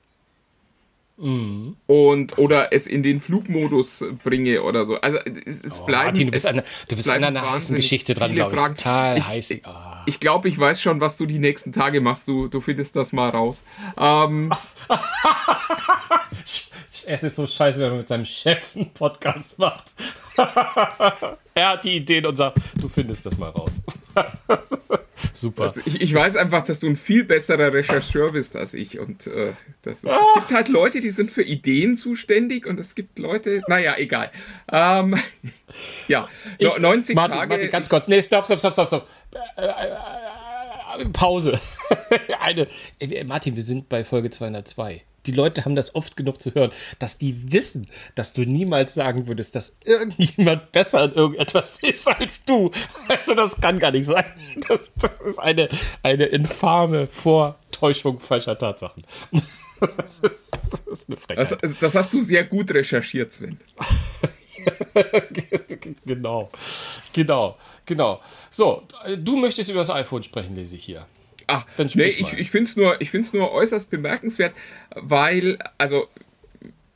Mhm. 1.18 1.78
Und 1.88 2.38
oder 2.38 2.74
es 2.74 2.88
in 2.88 3.02
den 3.02 3.20
Flugmodus 3.22 4.04
bringe 4.24 4.62
oder 4.64 4.86
so. 4.86 5.00
Also 5.00 5.18
es, 5.46 5.62
es 5.64 5.80
oh, 5.80 5.86
bleiben. 5.86 6.08
Martin, 6.08 6.28
du 6.28 6.32
bist, 6.32 6.46
an, 6.46 6.62
du 6.90 6.96
bist 6.96 7.10
an 7.10 7.24
einer 7.24 7.52
heißen 7.52 7.76
Geschichte 7.76 8.14
dran, 8.14 8.34
glaube 8.34 8.56
ich. 8.56 8.60
Fragen. 8.60 8.76
Total 8.76 9.18
ich, 9.18 9.28
heiß. 9.28 9.54
Oh. 9.66 9.70
Ich 10.08 10.20
glaube, 10.20 10.50
ich 10.50 10.60
weiß 10.60 10.82
schon, 10.82 11.00
was 11.00 11.16
du 11.16 11.26
die 11.26 11.40
nächsten 11.40 11.72
Tage 11.72 12.02
machst. 12.02 12.28
Du, 12.28 12.48
du 12.48 12.60
findest 12.60 12.96
das 12.98 13.14
mal 13.14 13.30
raus. 13.30 13.64
Ähm, 13.98 14.52
es 16.44 17.24
ist 17.24 17.36
so 17.36 17.48
scheiße, 17.48 17.80
wenn 17.80 17.90
man 17.90 17.98
mit 18.00 18.08
seinem 18.08 18.26
Chef 18.26 18.76
einen 18.76 18.92
Podcast 18.94 19.58
macht. 19.58 19.94
er 20.36 21.70
hat 21.70 21.86
die 21.86 21.96
Ideen 21.96 22.26
und 22.26 22.36
sagt, 22.36 22.58
du 22.76 22.90
findest 22.90 23.26
das 23.26 23.38
mal 23.38 23.52
raus. 23.52 23.84
Super. 25.34 25.64
Also 25.64 25.82
ich, 25.86 26.02
ich, 26.02 26.14
weiß 26.14 26.36
einfach, 26.36 26.64
dass 26.64 26.80
du 26.80 26.88
ein 26.88 26.96
viel 26.96 27.24
besserer 27.24 27.74
Rechercheur 27.74 28.32
bist 28.32 28.56
als 28.56 28.74
ich. 28.74 29.00
Und 29.00 29.28
äh, 29.28 29.54
das 29.82 30.04
ist, 30.04 30.10
ah. 30.10 30.20
es 30.36 30.42
gibt 30.42 30.54
halt 30.54 30.70
Leute, 30.70 31.00
die 31.02 31.12
sind 31.12 31.32
für 31.32 31.44
Ideen 31.44 31.98
zuständig 31.98 32.66
und 32.66 32.80
es 32.80 32.96
gibt 32.96 33.20
Leute, 33.20 33.62
naja, 33.68 33.96
egal. 33.98 34.32
Ähm, 34.72 35.20
ja, 36.08 36.28
ich, 36.58 36.78
90 36.78 37.16
Martin, 37.16 37.38
Tage. 37.38 37.50
Martin, 37.50 37.70
ganz 37.70 37.90
kurz. 37.90 38.08
Nee, 38.08 38.22
stopp, 38.22 38.46
stopp, 38.46 38.60
stopp, 38.60 38.74
stopp, 38.74 38.88
stopp. 38.88 39.08
Äh, 39.58 39.66
äh, 39.66 41.02
äh, 41.02 41.10
Pause. 41.10 41.60
Eine, 42.40 42.68
Martin, 43.26 43.56
wir 43.56 43.64
sind 43.64 43.90
bei 43.90 44.04
Folge 44.04 44.30
202 44.30 45.04
die 45.28 45.32
Leute 45.32 45.66
haben 45.66 45.76
das 45.76 45.96
oft 45.96 46.16
genug 46.18 46.42
zu 46.42 46.54
hören, 46.54 46.72
dass 47.00 47.18
die 47.18 47.52
wissen, 47.52 47.88
dass 48.16 48.34
du 48.34 48.42
niemals 48.42 48.94
sagen 48.94 49.28
würdest, 49.28 49.56
dass 49.56 49.78
irgendjemand 49.84 50.72
besser 50.72 51.06
in 51.06 51.14
irgendetwas 51.14 51.80
ist 51.82 52.08
als 52.08 52.44
du. 52.44 52.72
Also 53.08 53.34
das 53.34 53.60
kann 53.60 53.80
gar 53.80 53.92
nicht 53.92 54.06
sein. 54.06 54.26
Das, 54.68 54.92
das 54.96 55.20
ist 55.22 55.40
eine, 55.40 55.70
eine 56.04 56.26
infame 56.26 57.08
Vortäuschung 57.08 58.20
falscher 58.20 58.58
Tatsachen. 58.58 59.04
Das 59.78 60.20
ist, 60.20 60.24
das 60.72 60.80
ist 60.88 61.10
eine 61.10 61.18
Frechheit. 61.18 61.58
Das, 61.62 61.80
das 61.82 61.96
hast 61.96 62.14
du 62.14 62.22
sehr 62.22 62.46
gut 62.46 62.72
recherchiert, 62.72 63.34
Sven. 63.34 63.60
genau, 66.06 66.50
genau, 67.12 67.58
genau. 67.86 68.22
So, 68.50 68.84
du 69.18 69.36
möchtest 69.36 69.70
über 69.70 69.80
das 69.80 69.90
iPhone 69.90 70.24
sprechen, 70.24 70.56
lese 70.56 70.78
ich 70.78 70.86
hier. 70.86 71.06
Ach, 71.48 71.66
Dann 71.78 71.90
nee, 71.96 72.06
ich, 72.06 72.34
ich 72.34 72.52
finde 72.52 72.70
es 72.70 72.76
nur, 72.76 72.98
nur 73.34 73.52
äußerst 73.52 73.90
bemerkenswert, 73.90 74.54
weil, 74.96 75.60
also, 75.78 76.08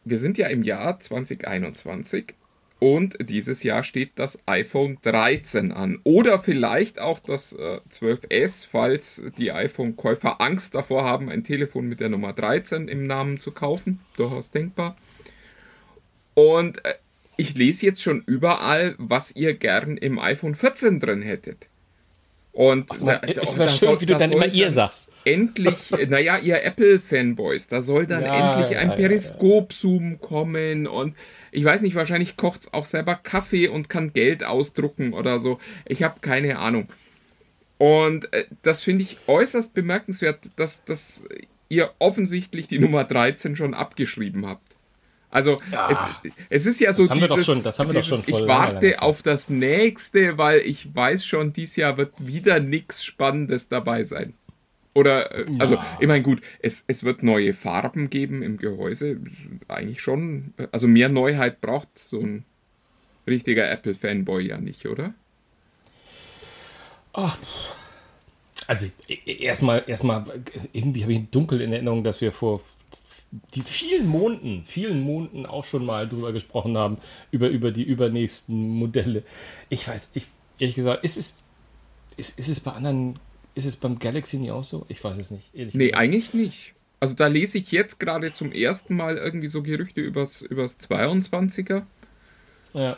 wir 0.06 0.20
sind 0.20 0.38
ja 0.38 0.48
im 0.48 0.64
Jahr 0.64 1.00
2021 1.00 2.34
und 2.80 3.18
dieses 3.20 3.64
Jahr 3.64 3.84
steht 3.84 4.12
das 4.16 4.40
iPhone 4.46 4.98
13 5.02 5.74
an. 5.74 6.00
Oder 6.04 6.40
vielleicht 6.40 7.00
auch 7.00 7.20
das 7.20 7.54
äh, 7.54 7.82
12S, 7.92 8.66
falls 8.68 9.22
die 9.38 9.52
iPhone-Käufer 9.52 10.40
Angst 10.40 10.76
davor 10.76 11.04
haben, 11.04 11.30
ein 11.30 11.44
Telefon 11.44 11.88
mit 11.88 12.00
der 12.00 12.10
Nummer 12.10 12.32
13 12.32 12.88
im 12.88 13.06
Namen 13.06 13.40
zu 13.40 13.52
kaufen. 13.52 14.00
Durchaus 14.16 14.50
denkbar. 14.50 14.96
Und 16.36 16.84
äh, 16.86 16.94
ich 17.36 17.56
lese 17.56 17.86
jetzt 17.86 18.02
schon 18.02 18.24
überall, 18.26 18.96
was 18.98 19.36
ihr 19.36 19.54
gern 19.54 19.98
im 19.98 20.18
iPhone 20.18 20.56
14 20.56 21.02
drin 21.02 21.22
hättet. 21.22 21.69
Und 22.52 22.90
Ach, 22.90 22.98
da, 22.98 23.16
ist 23.18 23.58
mal 23.58 23.68
schön, 23.70 23.90
soll, 23.90 24.02
wie 24.02 24.06
du 24.06 24.18
dann 24.18 24.32
immer 24.32 24.48
ihr 24.48 24.72
sagst. 24.72 25.10
Endlich, 25.24 25.92
naja, 26.08 26.38
ihr 26.38 26.64
Apple-Fanboys, 26.64 27.68
da 27.68 27.82
soll 27.82 28.08
dann 28.08 28.24
ja, 28.24 28.56
endlich 28.58 28.78
ein 28.78 28.90
ja, 28.90 28.96
Periskop-Zoom 28.96 30.12
ja, 30.12 30.18
kommen 30.18 30.88
und 30.88 31.16
ich 31.52 31.64
weiß 31.64 31.82
nicht, 31.82 31.96
wahrscheinlich 31.96 32.38
kocht 32.38 32.62
es 32.62 32.74
auch 32.74 32.86
selber 32.86 33.16
Kaffee 33.16 33.68
und 33.68 33.90
kann 33.90 34.14
Geld 34.14 34.44
ausdrucken 34.44 35.14
oder 35.14 35.40
so. 35.40 35.60
Ich 35.86 36.04
habe 36.04 36.20
keine 36.22 36.60
Ahnung. 36.60 36.88
Und 37.78 38.32
äh, 38.34 38.46
das 38.62 38.84
finde 38.84 39.04
ich 39.04 39.18
äußerst 39.28 39.74
bemerkenswert, 39.74 40.52
dass, 40.58 40.84
dass 40.84 41.24
ihr 41.70 41.92
offensichtlich 42.00 42.68
die 42.68 42.80
Nummer 42.80 43.04
13 43.04 43.56
schon 43.56 43.74
abgeschrieben 43.74 44.46
habt. 44.46 44.69
Also 45.32 45.62
ja, 45.72 46.18
es, 46.24 46.34
es, 46.50 46.66
ist 46.66 46.80
ja 46.80 46.92
so 46.92 47.04
das 47.04 47.12
haben 47.12 47.20
dieses, 47.20 47.30
wir 47.30 47.38
doch 47.38 47.44
schon, 47.44 47.64
das 47.64 47.78
haben 47.78 47.90
wir 47.90 48.02
dieses, 48.02 48.10
doch 48.10 48.26
schon 48.26 48.42
ich 48.42 48.48
warte 48.48 49.02
auf 49.02 49.22
das 49.22 49.50
nächste, 49.50 50.38
weil 50.40 50.62
ich 50.62 50.96
weiß 50.96 51.24
schon, 51.24 51.54
dieses 51.54 51.76
Jahr 51.76 51.98
wird 51.98 52.14
wieder 52.18 52.60
nichts 52.60 53.04
Spannendes 53.04 53.68
dabei 53.68 54.04
sein. 54.06 54.34
Oder, 54.96 55.34
äh, 55.38 55.46
also, 55.60 55.76
ja. 55.76 55.98
ich 56.00 56.08
meine, 56.08 56.24
gut, 56.24 56.42
es, 56.62 56.84
es 56.88 57.04
wird 57.04 57.22
neue 57.22 57.54
Farben 57.54 58.10
geben 58.10 58.42
im 58.42 58.58
Gehäuse. 58.58 59.20
Eigentlich 59.68 60.02
schon. 60.02 60.54
Also, 60.72 60.88
mehr 60.88 61.10
Neuheit 61.10 61.62
braucht 61.62 61.88
so 62.00 62.20
ein 62.20 62.44
richtiger 63.28 63.70
Apple-Fanboy 63.70 64.48
ja 64.48 64.58
nicht, 64.58 64.88
oder? 64.88 65.14
Ach, 67.14 67.38
also, 68.68 68.88
erstmal, 69.26 69.84
erstmal, 69.88 70.26
irgendwie 70.74 71.04
habe 71.04 71.14
ich 71.14 71.30
dunkel 71.30 71.62
in 71.62 71.72
Erinnerung, 71.72 72.04
dass 72.04 72.22
wir 72.22 72.32
vor 72.32 72.62
die 73.32 73.62
vielen 73.62 74.08
Monden, 74.08 74.64
vielen 74.66 75.02
Monden 75.02 75.46
auch 75.46 75.66
schon 75.66 75.86
mal 75.86 76.08
drüber 76.08 76.32
gesprochen 76.32 76.78
haben, 76.78 76.98
über, 77.32 77.50
über 77.50 77.72
die 77.72 77.84
übernächsten 77.84 78.70
Modelle. 78.70 79.24
Ich 79.70 79.88
weiß, 79.88 80.12
ich, 80.14 80.26
ehrlich 80.58 80.76
gesagt, 80.76 81.04
ist 81.04 81.18
es, 81.18 81.38
ist, 82.18 82.40
ist 82.40 82.50
es 82.50 82.60
bei 82.60 82.72
anderen, 82.72 83.20
ist 83.56 83.66
es 83.66 83.76
beim 83.76 84.00
Galaxy 84.00 84.38
nie 84.38 84.52
auch 84.52 84.64
so? 84.64 84.86
Ich 84.90 85.04
weiß 85.04 85.18
es 85.18 85.32
nicht. 85.32 85.54
nee, 85.54 85.66
gesagt. 85.66 85.96
eigentlich 85.96 86.34
nicht. 86.34 86.74
Also 87.00 87.14
da 87.14 87.28
lese 87.28 87.60
ich 87.60 87.72
jetzt 87.72 88.00
gerade 88.00 88.34
zum 88.34 88.52
ersten 88.52 88.96
Mal 88.96 89.18
irgendwie 89.18 89.48
so 89.48 89.64
Gerüchte 89.64 90.02
übers, 90.02 90.42
übers 90.42 90.80
22er. 90.80 91.84
Ja 92.74 92.98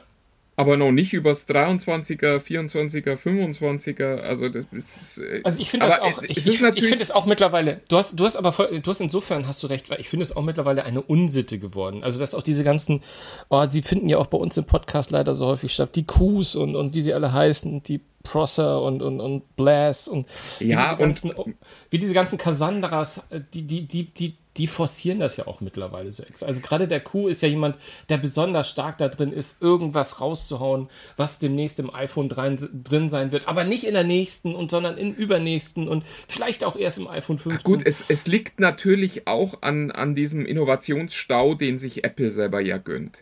aber 0.61 0.77
noch 0.77 0.91
nicht 0.91 1.11
übers 1.11 1.47
23er, 1.47 2.37
24er, 2.37 3.17
25er. 3.17 4.17
Also 4.17 4.47
das 4.47 4.65
ist. 4.71 5.17
Äh, 5.17 5.41
also 5.43 5.59
ich 5.59 5.71
finde 5.71 5.87
das 5.87 5.99
auch. 5.99 6.21
Ich, 6.21 6.45
ich, 6.45 6.61
ich 6.61 6.85
finde 6.85 7.01
es 7.01 7.11
auch 7.11 7.25
mittlerweile. 7.25 7.81
Du 7.89 7.97
hast, 7.97 8.19
du 8.19 8.25
hast 8.25 8.37
aber 8.37 8.51
voll, 8.51 8.79
du 8.79 8.89
hast 8.91 9.01
insofern 9.01 9.47
hast 9.47 9.63
du 9.63 9.67
recht, 9.67 9.89
weil 9.89 9.99
ich 9.99 10.07
finde 10.07 10.23
es 10.23 10.35
auch 10.35 10.43
mittlerweile 10.43 10.83
eine 10.83 11.01
Unsitte 11.01 11.57
geworden. 11.57 12.03
Also 12.03 12.19
dass 12.19 12.35
auch 12.35 12.43
diese 12.43 12.63
ganzen, 12.63 13.01
oh, 13.49 13.65
sie 13.67 13.81
finden 13.81 14.07
ja 14.07 14.19
auch 14.19 14.27
bei 14.27 14.37
uns 14.37 14.55
im 14.55 14.65
Podcast 14.65 15.09
leider 15.09 15.33
so 15.33 15.47
häufig 15.47 15.73
statt, 15.73 15.95
die 15.95 16.05
Qs 16.05 16.53
und 16.53 16.75
und 16.75 16.93
wie 16.93 17.01
sie 17.01 17.15
alle 17.15 17.33
heißen, 17.33 17.81
die 17.81 18.01
Prosser 18.23 18.81
und, 18.81 19.01
und, 19.01 19.19
und 19.19 19.55
Blass 19.55 20.07
und, 20.07 20.27
ja, 20.59 20.67
wie, 20.99 21.11
diese 21.11 21.29
ganzen, 21.29 21.55
wie 21.89 21.99
diese 21.99 22.13
ganzen 22.13 22.37
Cassandras, 22.37 23.27
äh, 23.29 23.41
die, 23.53 23.63
die, 23.63 23.87
die, 23.87 24.05
die, 24.05 24.35
die 24.57 24.67
forcieren 24.67 25.19
das 25.19 25.37
ja 25.37 25.47
auch 25.47 25.61
mittlerweile 25.61 26.11
so 26.11 26.23
extra. 26.23 26.45
Also 26.47 26.61
gerade 26.61 26.87
der 26.87 26.99
Q 26.99 27.27
ist 27.27 27.41
ja 27.41 27.47
jemand, 27.47 27.77
der 28.09 28.17
besonders 28.17 28.69
stark 28.69 28.97
da 28.97 29.07
drin 29.07 29.31
ist, 29.31 29.61
irgendwas 29.61 30.19
rauszuhauen, 30.19 30.89
was 31.15 31.39
demnächst 31.39 31.79
im 31.79 31.93
iPhone 31.93 32.27
drin 32.29 33.09
sein 33.09 33.31
wird. 33.31 33.47
Aber 33.47 33.63
nicht 33.63 33.85
in 33.85 33.93
der 33.93 34.03
nächsten 34.03 34.53
und 34.53 34.69
sondern 34.69 34.97
im 34.97 35.13
übernächsten 35.13 35.87
und 35.87 36.03
vielleicht 36.27 36.63
auch 36.63 36.75
erst 36.75 36.97
im 36.97 37.07
iPhone 37.07 37.39
15. 37.39 37.59
Ach 37.59 37.63
gut, 37.63 37.85
es, 37.85 38.03
es 38.09 38.27
liegt 38.27 38.59
natürlich 38.59 39.27
auch 39.27 39.61
an, 39.61 39.91
an 39.91 40.15
diesem 40.15 40.45
Innovationsstau, 40.45 41.55
den 41.55 41.79
sich 41.79 42.03
Apple 42.03 42.31
selber 42.31 42.59
ja 42.59 42.77
gönnt. 42.77 43.19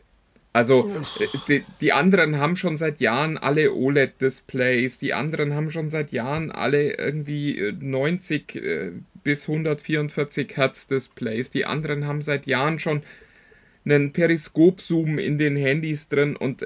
Also 0.60 0.92
äh, 1.22 1.28
die, 1.48 1.64
die, 1.80 1.94
anderen 1.94 2.38
haben 2.38 2.58
schon 2.58 2.76
seit 2.76 3.00
Jahren 3.00 3.38
alle 3.38 3.74
OLED-Displays, 3.74 4.98
die 4.98 5.14
anderen 5.14 5.54
haben 5.54 5.72
schon 5.72 5.90
seit 5.90 6.12
Jahren 6.12 6.52
alle 6.52 6.98
irgendwie 6.98 7.72
90 7.80 8.56
äh, 8.56 8.60
äh, 8.60 8.92
bis 9.24 9.48
144 9.48 10.58
Hertz 10.58 10.88
Displays, 10.88 11.50
die 11.50 11.64
anderen 11.64 12.08
haben 12.08 12.22
seit 12.22 12.46
Jahren 12.46 12.78
schon 12.78 13.04
einen 13.86 14.12
Periskop-Zoom 14.12 15.18
in 15.18 15.38
den 15.38 15.56
Handys 15.56 16.10
drin 16.10 16.36
und 16.36 16.62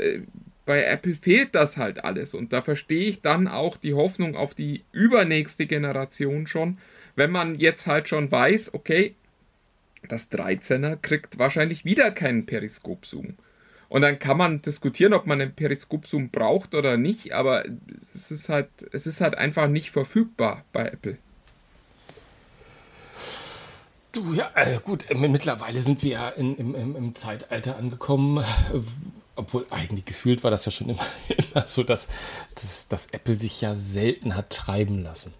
bei 0.65 0.83
Apple 0.83 1.13
fehlt 1.13 1.53
das 1.53 1.77
halt 1.77 2.03
alles. 2.03 2.33
Und 2.33 2.51
da 2.51 2.63
verstehe 2.63 3.05
ich 3.05 3.21
dann 3.21 3.47
auch 3.47 3.77
die 3.77 3.93
Hoffnung 3.93 4.35
auf 4.35 4.55
die 4.55 4.83
übernächste 4.91 5.67
Generation 5.67 6.47
schon, 6.47 6.79
wenn 7.15 7.29
man 7.29 7.53
jetzt 7.53 7.85
halt 7.85 8.09
schon 8.09 8.31
weiß, 8.31 8.73
okay, 8.73 9.13
das 10.07 10.31
13er 10.31 10.95
kriegt 10.95 11.37
wahrscheinlich 11.37 11.85
wieder 11.85 12.09
keinen 12.09 12.47
Periskop-Zoom. 12.47 13.35
Und 13.93 14.01
dann 14.01 14.17
kann 14.17 14.37
man 14.37 14.59
diskutieren, 14.63 15.13
ob 15.13 15.27
man 15.27 15.39
einen 15.39 15.53
Periskop-Zoom 15.53 16.31
braucht 16.31 16.73
oder 16.73 16.97
nicht, 16.97 17.33
aber 17.33 17.63
es 18.11 18.31
ist 18.31 18.49
halt, 18.49 18.67
es 18.91 19.05
ist 19.05 19.21
halt 19.21 19.35
einfach 19.35 19.67
nicht 19.67 19.91
verfügbar 19.91 20.65
bei 20.73 20.87
Apple. 20.87 21.19
Du, 24.11 24.33
ja, 24.33 24.49
äh, 24.55 24.79
gut, 24.83 25.07
äh, 25.11 25.13
mittlerweile 25.13 25.79
sind 25.79 26.01
wir 26.01 26.09
ja 26.09 26.29
in, 26.29 26.55
im, 26.55 26.73
im, 26.73 26.95
im 26.95 27.13
Zeitalter 27.13 27.77
angekommen, 27.77 28.43
äh, 28.43 28.79
obwohl 29.35 29.67
eigentlich 29.69 30.05
gefühlt 30.05 30.43
war 30.43 30.49
das 30.49 30.65
ja 30.65 30.71
schon 30.71 30.89
immer, 30.89 31.05
immer 31.53 31.67
so, 31.67 31.83
dass, 31.83 32.09
dass, 32.55 32.87
dass 32.87 33.05
Apple 33.11 33.35
sich 33.35 33.61
ja 33.61 33.75
selten 33.75 34.35
hat 34.35 34.49
treiben 34.49 35.03
lassen. 35.03 35.35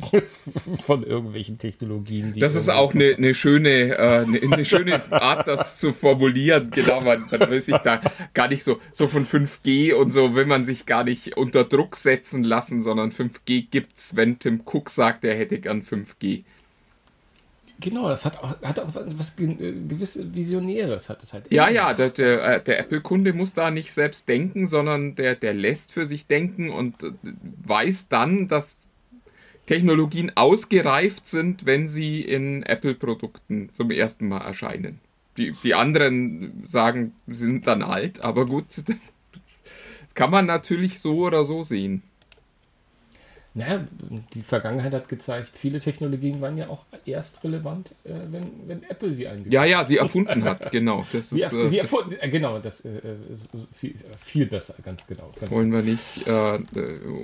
von 0.82 1.02
irgendwelchen 1.02 1.58
Technologien. 1.58 2.32
das 2.38 2.54
ist 2.54 2.70
auch 2.70 2.94
eine, 2.94 3.14
eine 3.16 3.34
schöne, 3.34 3.96
äh, 3.96 4.24
eine, 4.26 4.40
eine, 4.40 4.64
schöne 4.64 5.00
Art, 5.12 5.46
das 5.46 5.78
zu 5.78 5.92
formulieren. 5.92 6.70
Genau, 6.70 7.00
man, 7.00 7.26
man 7.30 7.50
will 7.50 7.60
sich 7.60 7.76
da 7.78 8.00
gar 8.34 8.48
nicht 8.48 8.64
so, 8.64 8.78
so 8.92 9.08
von 9.08 9.26
5G 9.26 9.92
und 9.94 10.10
so 10.10 10.34
will 10.34 10.46
man 10.46 10.64
sich 10.64 10.86
gar 10.86 11.04
nicht 11.04 11.36
unter 11.36 11.64
Druck 11.64 11.96
setzen 11.96 12.44
lassen, 12.44 12.82
sondern 12.82 13.12
5G 13.12 13.66
gibt's, 13.70 14.16
wenn 14.16 14.38
Tim 14.38 14.62
Cook 14.64 14.90
sagt, 14.90 15.24
er 15.24 15.36
hätte 15.36 15.58
gern 15.58 15.82
5G. 15.82 16.44
Genau, 17.80 18.08
das 18.08 18.26
hat 18.26 18.38
auch, 18.38 18.60
hat 18.62 18.78
auch 18.78 18.94
was 18.94 19.36
gewisse 19.36 20.34
Visionäres 20.34 21.08
hat 21.08 21.22
es 21.22 21.32
halt. 21.32 21.50
Ja, 21.50 21.70
ja, 21.70 21.94
der, 21.94 22.10
der, 22.10 22.56
äh, 22.56 22.62
der 22.62 22.78
Apple-Kunde 22.78 23.32
muss 23.32 23.54
da 23.54 23.70
nicht 23.70 23.92
selbst 23.92 24.28
denken, 24.28 24.66
sondern 24.66 25.14
der, 25.14 25.34
der 25.34 25.54
lässt 25.54 25.92
für 25.92 26.04
sich 26.04 26.26
denken 26.26 26.68
und 26.70 27.02
äh, 27.02 27.12
weiß 27.22 28.08
dann, 28.08 28.48
dass 28.48 28.76
Technologien 29.70 30.36
ausgereift 30.36 31.28
sind, 31.28 31.64
wenn 31.64 31.86
sie 31.86 32.22
in 32.22 32.64
Apple-Produkten 32.64 33.70
zum 33.72 33.92
ersten 33.92 34.26
Mal 34.26 34.40
erscheinen. 34.40 34.98
Die, 35.36 35.52
die 35.62 35.74
anderen 35.74 36.64
sagen, 36.66 37.12
sie 37.28 37.46
sind 37.46 37.68
dann 37.68 37.82
alt, 37.82 38.20
aber 38.20 38.46
gut, 38.46 38.64
kann 40.14 40.32
man 40.32 40.46
natürlich 40.46 40.98
so 40.98 41.18
oder 41.18 41.44
so 41.44 41.62
sehen. 41.62 42.02
Naja, 43.52 43.84
die 44.32 44.42
Vergangenheit 44.42 44.92
hat 44.92 45.08
gezeigt, 45.08 45.50
viele 45.54 45.80
Technologien 45.80 46.40
waren 46.40 46.56
ja 46.56 46.68
auch 46.68 46.84
erst 47.04 47.42
relevant, 47.42 47.96
äh, 48.04 48.12
wenn, 48.30 48.68
wenn 48.68 48.84
Apple 48.84 49.10
sie 49.10 49.26
eingeführt 49.26 49.46
hat. 49.46 49.52
Ja, 49.52 49.64
ja, 49.64 49.84
sie 49.84 49.96
erfunden 49.96 50.44
hat, 50.44 50.70
genau. 50.70 51.04
Das 51.12 51.30
sie, 51.30 51.42
ist, 51.42 51.52
äh, 51.52 51.66
sie 51.66 51.78
erfunden, 51.78 52.14
äh, 52.20 52.28
genau, 52.28 52.60
das 52.60 52.84
äh, 52.84 53.00
viel, 53.72 53.94
viel, 54.20 54.46
besser, 54.46 54.76
ganz 54.84 55.04
genau. 55.04 55.32
Ganz 55.38 55.50
wollen 55.50 55.72
wir 55.72 55.82
nicht 55.82 56.28
äh, 56.28 56.58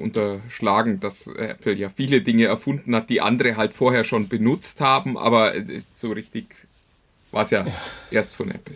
unterschlagen, 0.03 0.99
dass 0.99 1.29
Apple 1.29 1.75
ja 1.75 1.91
viele 1.91 2.23
Dinge 2.23 2.47
erfunden 2.47 2.97
hat, 2.97 3.09
die 3.09 3.21
andere 3.21 3.57
halt 3.57 3.73
vorher 3.73 4.03
schon 4.03 4.27
benutzt 4.27 4.81
haben, 4.81 5.17
aber 5.17 5.55
äh, 5.55 5.83
so 5.95 6.11
richtig 6.11 6.47
war 7.31 7.43
es 7.43 7.51
ja, 7.51 7.65
ja 7.65 7.73
erst 8.11 8.35
von 8.35 8.51
Apple. 8.51 8.75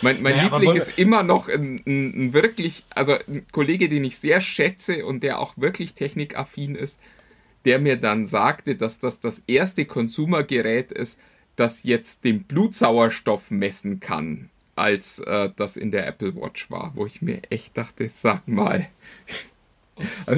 Mein, 0.00 0.22
mein 0.22 0.36
naja, 0.36 0.56
Liebling 0.56 0.76
ist 0.76 0.98
immer 0.98 1.22
noch 1.22 1.48
ein, 1.48 1.82
ein, 1.86 2.26
ein, 2.26 2.32
wirklich, 2.32 2.84
also 2.94 3.14
ein 3.14 3.46
Kollege, 3.50 3.88
den 3.88 4.04
ich 4.04 4.18
sehr 4.18 4.40
schätze 4.40 5.04
und 5.04 5.22
der 5.22 5.40
auch 5.40 5.54
wirklich 5.56 5.94
technikaffin 5.94 6.74
ist, 6.74 7.00
der 7.64 7.78
mir 7.78 7.96
dann 7.96 8.26
sagte, 8.26 8.76
dass 8.76 9.00
das 9.00 9.20
das 9.20 9.42
erste 9.46 9.84
Konsumergerät 9.84 10.92
ist, 10.92 11.18
das 11.56 11.82
jetzt 11.82 12.24
den 12.24 12.44
Blutsauerstoff 12.44 13.50
messen 13.50 13.98
kann, 13.98 14.50
als 14.76 15.18
äh, 15.18 15.50
das 15.56 15.76
in 15.76 15.90
der 15.90 16.06
Apple 16.06 16.36
Watch 16.36 16.70
war, 16.70 16.92
wo 16.94 17.04
ich 17.04 17.20
mir 17.20 17.42
echt 17.50 17.76
dachte, 17.76 18.08
sag 18.08 18.46
mal, 18.46 18.88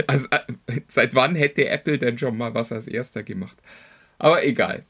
also, 0.06 0.26
äh, 0.30 0.80
seit 0.86 1.14
wann 1.14 1.34
hätte 1.34 1.68
Apple 1.68 1.98
denn 1.98 2.18
schon 2.18 2.36
mal 2.36 2.54
was 2.54 2.72
als 2.72 2.86
erster 2.86 3.22
gemacht? 3.22 3.56
Aber 4.18 4.44
egal. 4.44 4.84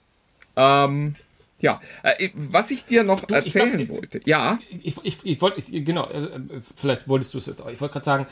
Ähm, 0.57 1.17
ja, 1.61 1.81
äh, 2.03 2.31
was 2.35 2.71
ich 2.71 2.85
dir 2.85 3.05
noch 3.05 3.25
du, 3.25 3.35
erzählen 3.35 3.87
glaub, 3.87 3.99
wollte, 3.99 4.21
ja. 4.25 4.59
Ich, 4.83 4.97
ich, 5.03 5.19
ich 5.23 5.41
wollte, 5.41 5.61
genau, 5.83 6.09
äh, 6.09 6.29
vielleicht 6.77 7.09
wolltest 7.09 7.35
du 7.35 7.39
es 7.39 7.47
jetzt 7.47 7.63
auch. 7.63 7.71
Ich 7.71 7.81
wollte 7.81 7.95
gerade 7.95 8.05
sagen, 8.05 8.27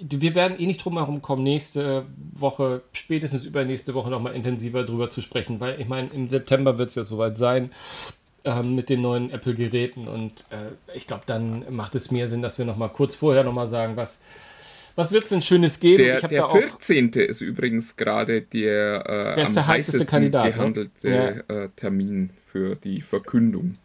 wir 0.00 0.34
werden 0.34 0.58
eh 0.58 0.66
nicht 0.66 0.84
drum 0.84 0.96
herum 0.96 1.20
kommen, 1.22 1.42
nächste 1.42 2.06
Woche, 2.32 2.82
spätestens 2.92 3.44
übernächste 3.44 3.94
Woche 3.94 4.10
nochmal 4.10 4.34
intensiver 4.34 4.84
drüber 4.84 5.10
zu 5.10 5.20
sprechen, 5.20 5.60
weil 5.60 5.80
ich 5.80 5.88
meine, 5.88 6.08
im 6.12 6.30
September 6.30 6.78
wird 6.78 6.88
es 6.88 6.94
ja 6.94 7.04
soweit 7.04 7.36
sein 7.36 7.70
ähm, 8.44 8.74
mit 8.74 8.88
den 8.88 9.02
neuen 9.02 9.30
Apple-Geräten 9.30 10.08
und 10.08 10.46
äh, 10.50 10.96
ich 10.96 11.06
glaube, 11.06 11.24
dann 11.26 11.64
macht 11.74 11.94
es 11.94 12.10
mehr 12.10 12.28
Sinn, 12.28 12.42
dass 12.42 12.58
wir 12.58 12.64
nochmal 12.64 12.88
kurz 12.88 13.14
vorher 13.14 13.44
nochmal 13.44 13.68
sagen, 13.68 13.96
was. 13.96 14.20
Was 14.94 15.12
wird 15.12 15.24
es 15.24 15.30
denn 15.30 15.42
Schönes 15.42 15.80
geben? 15.80 16.04
Der, 16.04 16.20
der 16.28 16.48
14. 16.48 17.10
ist 17.12 17.40
übrigens 17.40 17.96
gerade 17.96 18.42
der, 18.42 19.06
äh, 19.06 19.34
der, 19.36 19.44
der 19.44 19.66
heißeste 19.66 20.04
Kandidat, 20.06 20.44
ne? 20.44 20.52
gehandelte 20.52 21.08
ne? 21.08 21.44
ja. 21.48 21.54
äh, 21.62 21.68
Termin 21.76 22.30
für 22.46 22.76
die 22.76 23.00
Verkündung. 23.00 23.78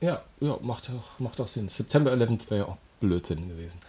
Ja, 0.00 0.22
ja, 0.40 0.58
macht 0.62 0.88
doch, 0.88 1.18
macht 1.18 1.40
doch 1.40 1.48
Sinn. 1.48 1.68
September 1.68 2.12
11 2.12 2.50
wäre 2.50 2.60
ja 2.60 2.66
auch 2.66 2.76
Blödsinn 3.00 3.48
gewesen. 3.48 3.80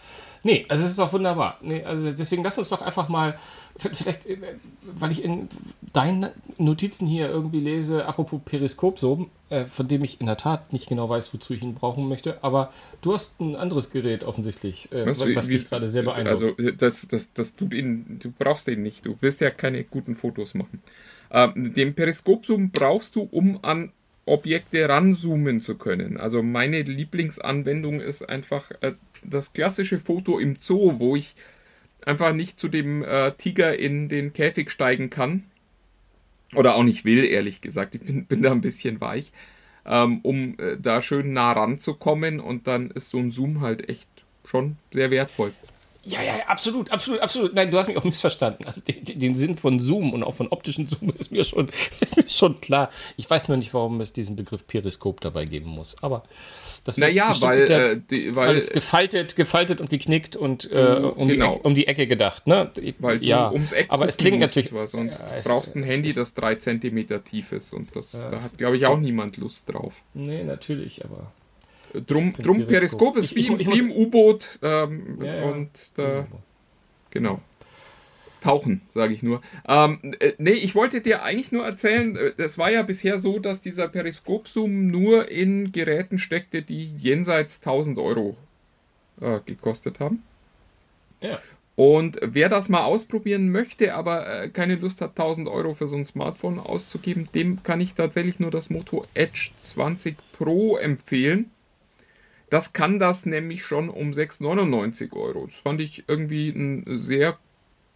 Nee, 0.44 0.66
also 0.70 0.84
es 0.84 0.92
ist 0.92 1.00
auch 1.00 1.12
wunderbar. 1.12 1.58
Nee, 1.62 1.84
also 1.84 2.12
deswegen 2.12 2.44
lass 2.44 2.58
uns 2.58 2.70
doch 2.70 2.82
einfach 2.82 3.10
mal, 3.10 3.38
vielleicht, 3.78 4.26
äh, 4.26 4.38
weil 4.84 5.12
ich 5.12 5.24
in 5.24 5.50
deinen 5.94 6.30
Notizen 6.58 7.08
hier 7.08 7.30
irgendwie 7.30 7.60
lese, 7.60 8.06
apropos 8.06 8.40
Periskop 8.46 9.00
so, 9.00 9.28
äh, 9.50 9.66
von 9.66 9.88
dem 9.88 10.04
ich 10.04 10.22
in 10.22 10.28
der 10.28 10.38
Tat 10.38 10.72
nicht 10.72 10.88
genau 10.88 11.10
weiß, 11.10 11.34
wozu 11.34 11.54
ich 11.54 11.62
ihn 11.62 11.76
brauchen 11.76 12.08
möchte, 12.08 12.44
aber 12.44 12.72
du 13.02 13.14
hast 13.14 13.40
ein 13.40 13.56
anderes 13.56 13.92
Gerät 13.92 14.24
offensichtlich, 14.24 14.92
äh, 14.92 15.06
was, 15.06 15.20
was 15.20 15.48
wie, 15.50 15.54
dich 15.54 15.70
gerade 15.70 15.90
sehr 15.90 16.04
beeindruckt. 16.04 16.60
Also 16.60 16.72
das, 16.72 17.08
das, 17.08 17.34
das 17.34 17.56
tut 17.56 17.74
ihn, 17.74 18.20
du 18.22 18.32
brauchst 18.32 18.68
den 18.68 18.82
nicht, 18.82 19.06
du 19.06 19.18
willst 19.20 19.42
ja 19.42 19.50
keine 19.50 19.84
guten 19.84 20.16
Fotos 20.16 20.54
machen. 20.54 20.82
Ähm, 21.32 21.74
den 21.74 21.94
Periskopzoom 21.94 22.72
brauchst 22.72 23.16
du, 23.16 23.22
um 23.32 23.60
an 23.62 23.92
Objekte 24.30 24.88
ranzoomen 24.88 25.62
zu 25.62 25.78
können. 25.78 26.18
Also 26.18 26.42
meine 26.44 26.82
Lieblingsanwendung 26.82 28.02
ist 28.02 28.28
einfach 28.28 28.72
äh, 28.82 28.94
das 29.24 29.54
klassische 29.54 30.00
Foto 30.00 30.40
im 30.40 30.56
Zoo, 30.58 31.00
wo 31.00 31.16
ich 31.16 31.36
einfach 32.06 32.34
nicht 32.34 32.60
zu 32.60 32.68
dem 32.68 33.04
äh, 33.04 33.32
Tiger 33.34 33.78
in 33.78 34.10
den 34.10 34.34
Käfig 34.34 34.72
steigen 34.72 35.10
kann. 35.10 35.44
Oder 36.56 36.76
auch 36.76 36.84
nicht 36.84 37.06
will, 37.06 37.26
ehrlich 37.26 37.62
gesagt. 37.62 37.96
Ich 37.96 38.02
bin, 38.02 38.26
bin 38.26 38.42
da 38.42 38.52
ein 38.52 38.62
bisschen 38.62 39.02
weich. 39.02 39.32
Ähm, 39.86 40.20
um 40.24 40.58
äh, 40.60 40.78
da 40.80 41.02
schön 41.02 41.34
nah 41.34 41.52
ranzukommen 41.52 42.40
und 42.40 42.68
dann 42.68 42.92
ist 42.92 43.10
so 43.10 43.18
ein 43.18 43.32
Zoom 43.32 43.62
halt 43.62 43.90
echt 43.90 44.08
schon 44.46 44.78
sehr 44.92 45.12
wertvoll. 45.12 45.54
Ja, 46.10 46.24
ja, 46.24 46.34
absolut, 46.48 46.92
absolut, 46.92 47.22
absolut. 47.22 47.54
Nein, 47.54 47.70
du 47.70 47.78
hast 47.78 47.88
mich 47.88 47.98
auch 47.98 48.04
missverstanden. 48.06 48.66
Also 48.66 48.82
den, 48.82 49.20
den, 49.20 49.36
Sinn 49.36 49.58
von 49.58 49.80
Zoom 49.80 50.14
und 50.14 50.24
auch 50.24 50.34
von 50.34 50.48
optischen 50.48 50.88
Zoom 50.88 51.10
ist 51.16 51.32
mir 51.32 51.44
schon, 51.44 51.70
ist 52.00 52.18
mir 52.18 52.30
schon 52.30 52.60
klar. 52.62 52.90
Ich 53.18 53.30
weiß 53.30 53.48
nur 53.48 53.58
nicht, 53.58 53.74
warum 53.74 54.02
es 54.02 54.12
diesen 54.12 54.36
Begriff 54.36 54.66
Periskop 54.66 55.22
dabei 55.22 55.46
geben 55.46 55.70
muss. 55.70 56.02
Aber 56.02 56.24
das 56.84 56.98
naja, 56.98 57.34
weil, 57.42 57.66
der, 57.66 57.92
äh, 57.92 58.02
die, 58.10 58.36
weil, 58.36 58.50
weil, 58.50 58.56
es 58.56 58.72
gefaltet, 58.72 59.36
gefaltet 59.36 59.82
und 59.82 59.90
geknickt 59.90 60.36
und 60.36 60.72
äh, 60.72 60.96
um, 61.16 61.28
genau. 61.28 61.52
die 61.52 61.58
Ecke, 61.58 61.68
um, 61.68 61.76
die 61.76 61.88
Ecke, 61.88 62.08
gedacht. 62.08 62.48
Ne? 62.48 62.72
Weil 62.98 63.24
ja, 63.24 63.52
ums 63.52 63.72
Eck 63.72 63.88
aber 63.90 64.08
es 64.08 64.18
klingt 64.18 64.40
natürlich. 64.40 64.74
Weil 64.74 64.88
sonst 64.88 65.20
ja, 65.20 65.36
es, 65.36 65.46
brauchst 65.46 65.76
ein 65.76 65.84
Handy, 65.84 66.14
das 66.14 66.34
drei 66.34 66.56
Zentimeter 66.56 67.24
tief 67.24 67.52
ist 67.52 67.74
und 67.74 67.96
das, 67.96 68.14
ja, 68.14 68.30
da 68.30 68.42
hat, 68.42 68.58
glaube 68.58 68.78
ich, 68.78 68.86
auch 68.86 68.98
niemand 68.98 69.38
Lust 69.38 69.72
drauf. 69.72 69.94
Nee, 70.14 70.44
natürlich, 70.44 71.06
aber 71.06 71.32
Drum, 71.94 72.34
drum 72.34 72.68
Periskop 72.68 73.18
ist 73.18 73.36
wie, 73.36 73.42
ich, 73.42 73.50
ich, 73.52 73.68
wie 73.68 73.80
im 73.80 73.92
U-Boot 73.92 74.60
ähm, 74.62 75.18
ja, 75.22 75.36
ja. 75.36 75.44
und 75.46 75.70
da, 75.96 76.28
genau. 77.10 77.42
Tauchen, 78.42 78.82
sage 78.92 79.14
ich 79.14 79.22
nur. 79.22 79.42
Ähm, 79.68 80.16
äh, 80.20 80.34
nee, 80.38 80.52
ich 80.52 80.76
wollte 80.76 81.02
dir 81.02 81.24
eigentlich 81.24 81.52
nur 81.52 81.66
erzählen, 81.66 82.16
äh, 82.16 82.32
es 82.38 82.58
war 82.58 82.72
ja 82.72 82.84
bisher 82.84 83.20
so, 83.20 83.40
dass 83.40 83.62
dieser 83.62 83.88
Periskop-Zoom 83.88 84.88
nur 84.88 85.30
in 85.30 85.72
Geräten 85.72 86.20
steckte, 86.20 86.62
die 86.62 86.96
jenseits 86.96 87.58
1000 87.58 87.98
Euro 87.98 88.38
äh, 89.20 89.40
gekostet 89.46 90.00
haben. 90.00 90.24
Ja. 91.22 91.40
Und 91.76 92.20
wer 92.22 92.50
das 92.50 92.68
mal 92.68 92.84
ausprobieren 92.84 93.52
möchte, 93.52 93.96
aber 93.96 94.44
äh, 94.44 94.50
keine 94.50 94.76
Lust 94.76 95.02
hat, 95.02 95.12
1000 95.12 95.48
Euro 95.48 95.74
für 95.74 95.88
so 95.88 95.96
ein 95.96 96.06
Smartphone 96.06 96.60
auszugeben, 96.60 97.30
dem 97.34 97.64
kann 97.64 97.80
ich 97.80 97.94
tatsächlich 97.94 98.40
nur 98.40 98.52
das 98.52 98.70
Moto 98.70 99.06
Edge 99.14 99.52
20 99.60 100.18
Pro 100.34 100.78
empfehlen. 100.78 101.52
Das 102.50 102.74
kann 102.74 103.00
das 103.00 103.26
nämlich 103.26 103.64
schon 103.64 103.90
um 103.90 104.12
6,99 104.12 105.14
Euro. 105.14 105.46
Das 105.46 105.56
fand 105.56 105.82
ich 105.82 106.04
irgendwie 106.08 106.52
einen 106.54 106.98
sehr 106.98 107.38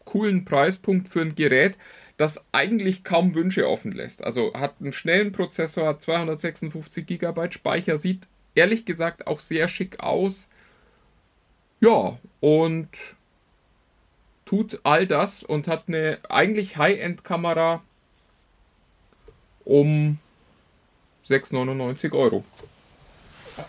coolen 0.05 0.45
Preispunkt 0.45 1.07
für 1.07 1.21
ein 1.21 1.35
Gerät, 1.35 1.77
das 2.17 2.43
eigentlich 2.51 3.03
kaum 3.03 3.33
Wünsche 3.33 3.67
offen 3.67 3.91
lässt. 3.91 4.23
Also 4.23 4.53
hat 4.53 4.75
einen 4.79 4.93
schnellen 4.93 5.31
Prozessor, 5.31 5.87
hat 5.87 6.01
256 6.03 7.07
GB 7.07 7.51
Speicher, 7.51 7.97
sieht 7.97 8.27
ehrlich 8.53 8.85
gesagt 8.85 9.25
auch 9.25 9.39
sehr 9.39 9.67
schick 9.67 9.99
aus. 9.99 10.49
Ja, 11.79 12.17
und 12.39 12.89
tut 14.45 14.79
all 14.83 15.07
das 15.07 15.43
und 15.43 15.67
hat 15.67 15.85
eine 15.87 16.19
eigentlich 16.29 16.77
High-End-Kamera 16.77 17.81
um 19.65 20.19
6,99 21.27 22.13
Euro 22.13 22.43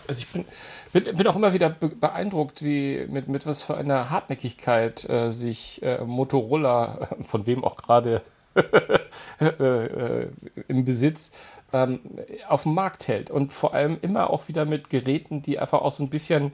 also 0.07 0.19
ich 0.19 0.27
bin, 0.29 0.45
bin, 0.93 1.17
bin 1.17 1.27
auch 1.27 1.35
immer 1.35 1.53
wieder 1.53 1.69
beeindruckt, 1.69 2.63
wie 2.63 3.05
mit, 3.09 3.27
mit 3.27 3.45
was 3.45 3.63
für 3.63 3.77
einer 3.77 4.09
Hartnäckigkeit 4.09 5.07
äh, 5.09 5.31
sich 5.31 5.81
äh, 5.83 6.03
Motorola, 6.03 7.09
von 7.21 7.45
wem 7.45 7.63
auch 7.63 7.75
gerade 7.75 8.21
äh, 9.39 9.45
äh, 9.45 10.29
im 10.67 10.85
Besitz, 10.85 11.31
ähm, 11.73 11.99
auf 12.47 12.63
dem 12.63 12.73
Markt 12.73 13.07
hält. 13.07 13.29
Und 13.29 13.51
vor 13.51 13.73
allem 13.73 13.97
immer 14.01 14.29
auch 14.29 14.47
wieder 14.47 14.65
mit 14.65 14.89
Geräten, 14.89 15.41
die 15.41 15.59
einfach 15.59 15.81
auch 15.81 15.91
so 15.91 16.03
ein 16.03 16.09
bisschen 16.09 16.53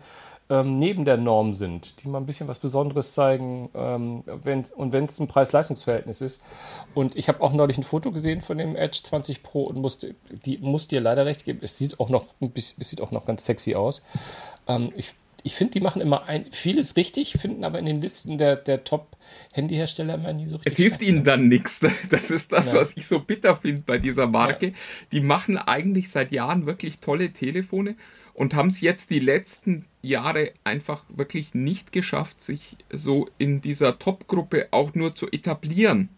ähm, 0.49 0.79
neben 0.79 1.05
der 1.05 1.17
Norm 1.17 1.53
sind, 1.53 2.03
die 2.03 2.09
mal 2.09 2.17
ein 2.17 2.25
bisschen 2.25 2.47
was 2.47 2.59
Besonderes 2.59 3.13
zeigen 3.13 3.69
ähm, 3.73 4.23
wenn, 4.25 4.65
und 4.75 4.91
wenn 4.91 5.05
es 5.05 5.19
ein 5.19 5.27
Preis-Leistungs-Verhältnis 5.27 6.21
ist. 6.21 6.43
Und 6.93 7.15
ich 7.15 7.29
habe 7.29 7.41
auch 7.41 7.53
neulich 7.53 7.77
ein 7.77 7.83
Foto 7.83 8.11
gesehen 8.11 8.41
von 8.41 8.57
dem 8.57 8.75
Edge 8.75 8.99
20 9.03 9.43
Pro 9.43 9.63
und 9.63 9.77
musste, 9.77 10.15
die, 10.45 10.57
muss 10.57 10.87
dir 10.87 10.99
leider 10.99 11.25
recht 11.25 11.45
geben, 11.45 11.59
es 11.61 11.77
sieht 11.77 11.99
auch 11.99 12.09
noch, 12.09 12.25
es 12.55 12.75
sieht 12.77 13.01
auch 13.01 13.11
noch 13.11 13.25
ganz 13.25 13.45
sexy 13.45 13.75
aus. 13.75 14.05
Ähm, 14.67 14.91
ich 14.95 15.13
ich 15.43 15.55
finde, 15.55 15.73
die 15.73 15.81
machen 15.81 16.01
immer 16.01 16.25
ein, 16.25 16.45
vieles 16.51 16.95
richtig, 16.95 17.33
finden 17.33 17.63
aber 17.63 17.79
in 17.79 17.85
den 17.85 18.01
Listen 18.01 18.37
der, 18.37 18.55
der 18.55 18.83
Top-Handyhersteller 18.83 20.15
immer 20.15 20.33
nie 20.33 20.47
so 20.47 20.57
richtig. 20.57 20.73
Es 20.73 20.77
hilft 20.77 21.01
ihnen 21.01 21.23
dann 21.23 21.47
nichts. 21.47 21.79
Das 22.09 22.29
ist 22.29 22.51
das, 22.51 22.73
ja. 22.73 22.79
was 22.79 22.97
ich 22.97 23.07
so 23.07 23.19
bitter 23.19 23.55
finde 23.55 23.83
bei 23.85 23.97
dieser 23.97 24.27
Marke. 24.27 24.67
Ja. 24.67 24.73
Die 25.11 25.21
machen 25.21 25.57
eigentlich 25.57 26.09
seit 26.09 26.31
Jahren 26.31 26.65
wirklich 26.65 26.97
tolle 26.97 27.31
Telefone 27.31 27.95
und 28.41 28.55
haben 28.55 28.69
es 28.69 28.81
jetzt 28.81 29.11
die 29.11 29.19
letzten 29.19 29.85
Jahre 30.01 30.51
einfach 30.63 31.03
wirklich 31.09 31.53
nicht 31.53 31.91
geschafft, 31.91 32.41
sich 32.41 32.75
so 32.91 33.29
in 33.37 33.61
dieser 33.61 33.99
Top-Gruppe 33.99 34.69
auch 34.71 34.95
nur 34.95 35.13
zu 35.13 35.29
etablieren. 35.31 36.09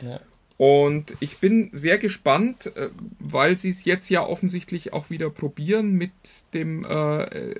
Ja. 0.00 0.20
Und 0.56 1.12
ich 1.20 1.36
bin 1.36 1.68
sehr 1.72 1.98
gespannt, 1.98 2.74
äh, 2.76 2.88
weil 3.18 3.58
sie 3.58 3.68
es 3.68 3.84
jetzt 3.84 4.08
ja 4.08 4.26
offensichtlich 4.26 4.94
auch 4.94 5.10
wieder 5.10 5.28
probieren 5.28 5.92
mit 5.92 6.12
dem 6.54 6.86
äh, 6.86 7.56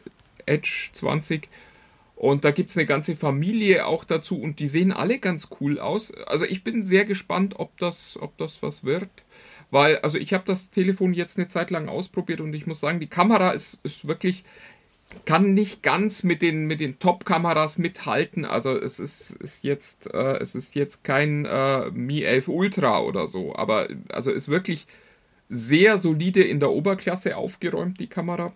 Edge 0.47 0.89
20. 0.95 1.51
Und 2.17 2.47
da 2.47 2.53
gibt 2.53 2.71
es 2.71 2.79
eine 2.79 2.87
ganze 2.87 3.17
Familie 3.17 3.85
auch 3.85 4.05
dazu 4.05 4.41
und 4.41 4.61
die 4.61 4.69
sehen 4.69 4.93
alle 4.93 5.19
ganz 5.19 5.49
cool 5.61 5.79
aus. 5.79 6.11
Also 6.27 6.47
ich 6.47 6.65
bin 6.65 6.87
sehr 6.87 7.05
gespannt, 7.05 7.57
ob 7.59 7.77
das, 7.77 8.17
ob 8.19 8.35
das 8.39 8.63
was 8.63 8.83
wird. 8.83 9.11
Weil, 9.71 9.99
also 9.99 10.19
ich 10.19 10.33
habe 10.33 10.45
das 10.47 10.71
Telefon 10.71 11.15
jetzt 11.15 11.39
eine 11.39 11.49
Zeit 11.49 11.71
lang 11.71 11.89
ausprobiert 11.89 12.41
und 12.41 12.55
ich 12.55 12.67
muss 12.67 12.81
sagen, 12.81 13.01
die 13.01 13.07
Kamera 13.07 13.51
ist, 13.51 13.79
ist 13.85 14.07
wirklich, 14.07 14.45
kann 15.25 15.55
nicht 15.55 15.83
ganz 15.83 16.23
mit 16.23 16.43
den, 16.43 16.67
mit 16.67 16.81
den 16.81 16.99
Top-Kameras 16.99 17.79
mithalten. 17.79 18.45
Also 18.45 18.77
es 18.77 18.99
ist, 18.99 19.31
ist 19.33 19.65
jetzt, 19.65 20.13
äh, 20.13 20.39
es 20.39 20.55
ist 20.55 20.75
jetzt 20.75 21.05
kein 21.05 21.45
äh, 21.45 21.91
Mi 21.91 22.23
11 22.23 22.49
Ultra 22.49 23.01
oder 23.01 23.27
so, 23.27 23.55
aber 23.55 23.89
also 24.09 24.31
ist 24.31 24.49
wirklich 24.49 24.87
sehr 25.49 25.99
solide 25.99 26.43
in 26.43 26.61
der 26.61 26.71
Oberklasse 26.71 27.37
aufgeräumt, 27.37 27.99
die 28.01 28.07
Kamera. 28.07 28.53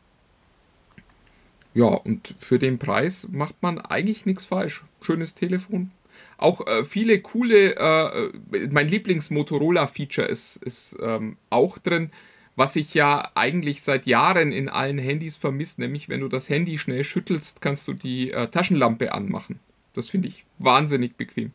Ja, 1.74 1.86
und 1.86 2.36
für 2.38 2.60
den 2.60 2.78
Preis 2.78 3.28
macht 3.32 3.56
man 3.60 3.80
eigentlich 3.80 4.26
nichts 4.26 4.44
falsch. 4.44 4.84
Schönes 5.00 5.34
Telefon. 5.34 5.90
Auch 6.38 6.66
äh, 6.66 6.84
viele 6.84 7.20
coole, 7.20 7.76
äh, 7.76 8.26
äh, 8.56 8.68
mein 8.70 8.88
Lieblings-Motorola-Feature 8.88 10.26
ist, 10.26 10.56
ist 10.56 10.96
ähm, 11.00 11.36
auch 11.50 11.78
drin, 11.78 12.10
was 12.56 12.76
ich 12.76 12.94
ja 12.94 13.30
eigentlich 13.34 13.82
seit 13.82 14.06
Jahren 14.06 14.52
in 14.52 14.68
allen 14.68 14.98
Handys 14.98 15.36
vermisse, 15.36 15.80
nämlich 15.80 16.08
wenn 16.08 16.20
du 16.20 16.28
das 16.28 16.48
Handy 16.48 16.78
schnell 16.78 17.04
schüttelst, 17.04 17.60
kannst 17.60 17.88
du 17.88 17.92
die 17.92 18.30
äh, 18.30 18.48
Taschenlampe 18.48 19.12
anmachen. 19.12 19.60
Das 19.94 20.08
finde 20.08 20.28
ich 20.28 20.44
wahnsinnig 20.58 21.16
bequem. 21.16 21.52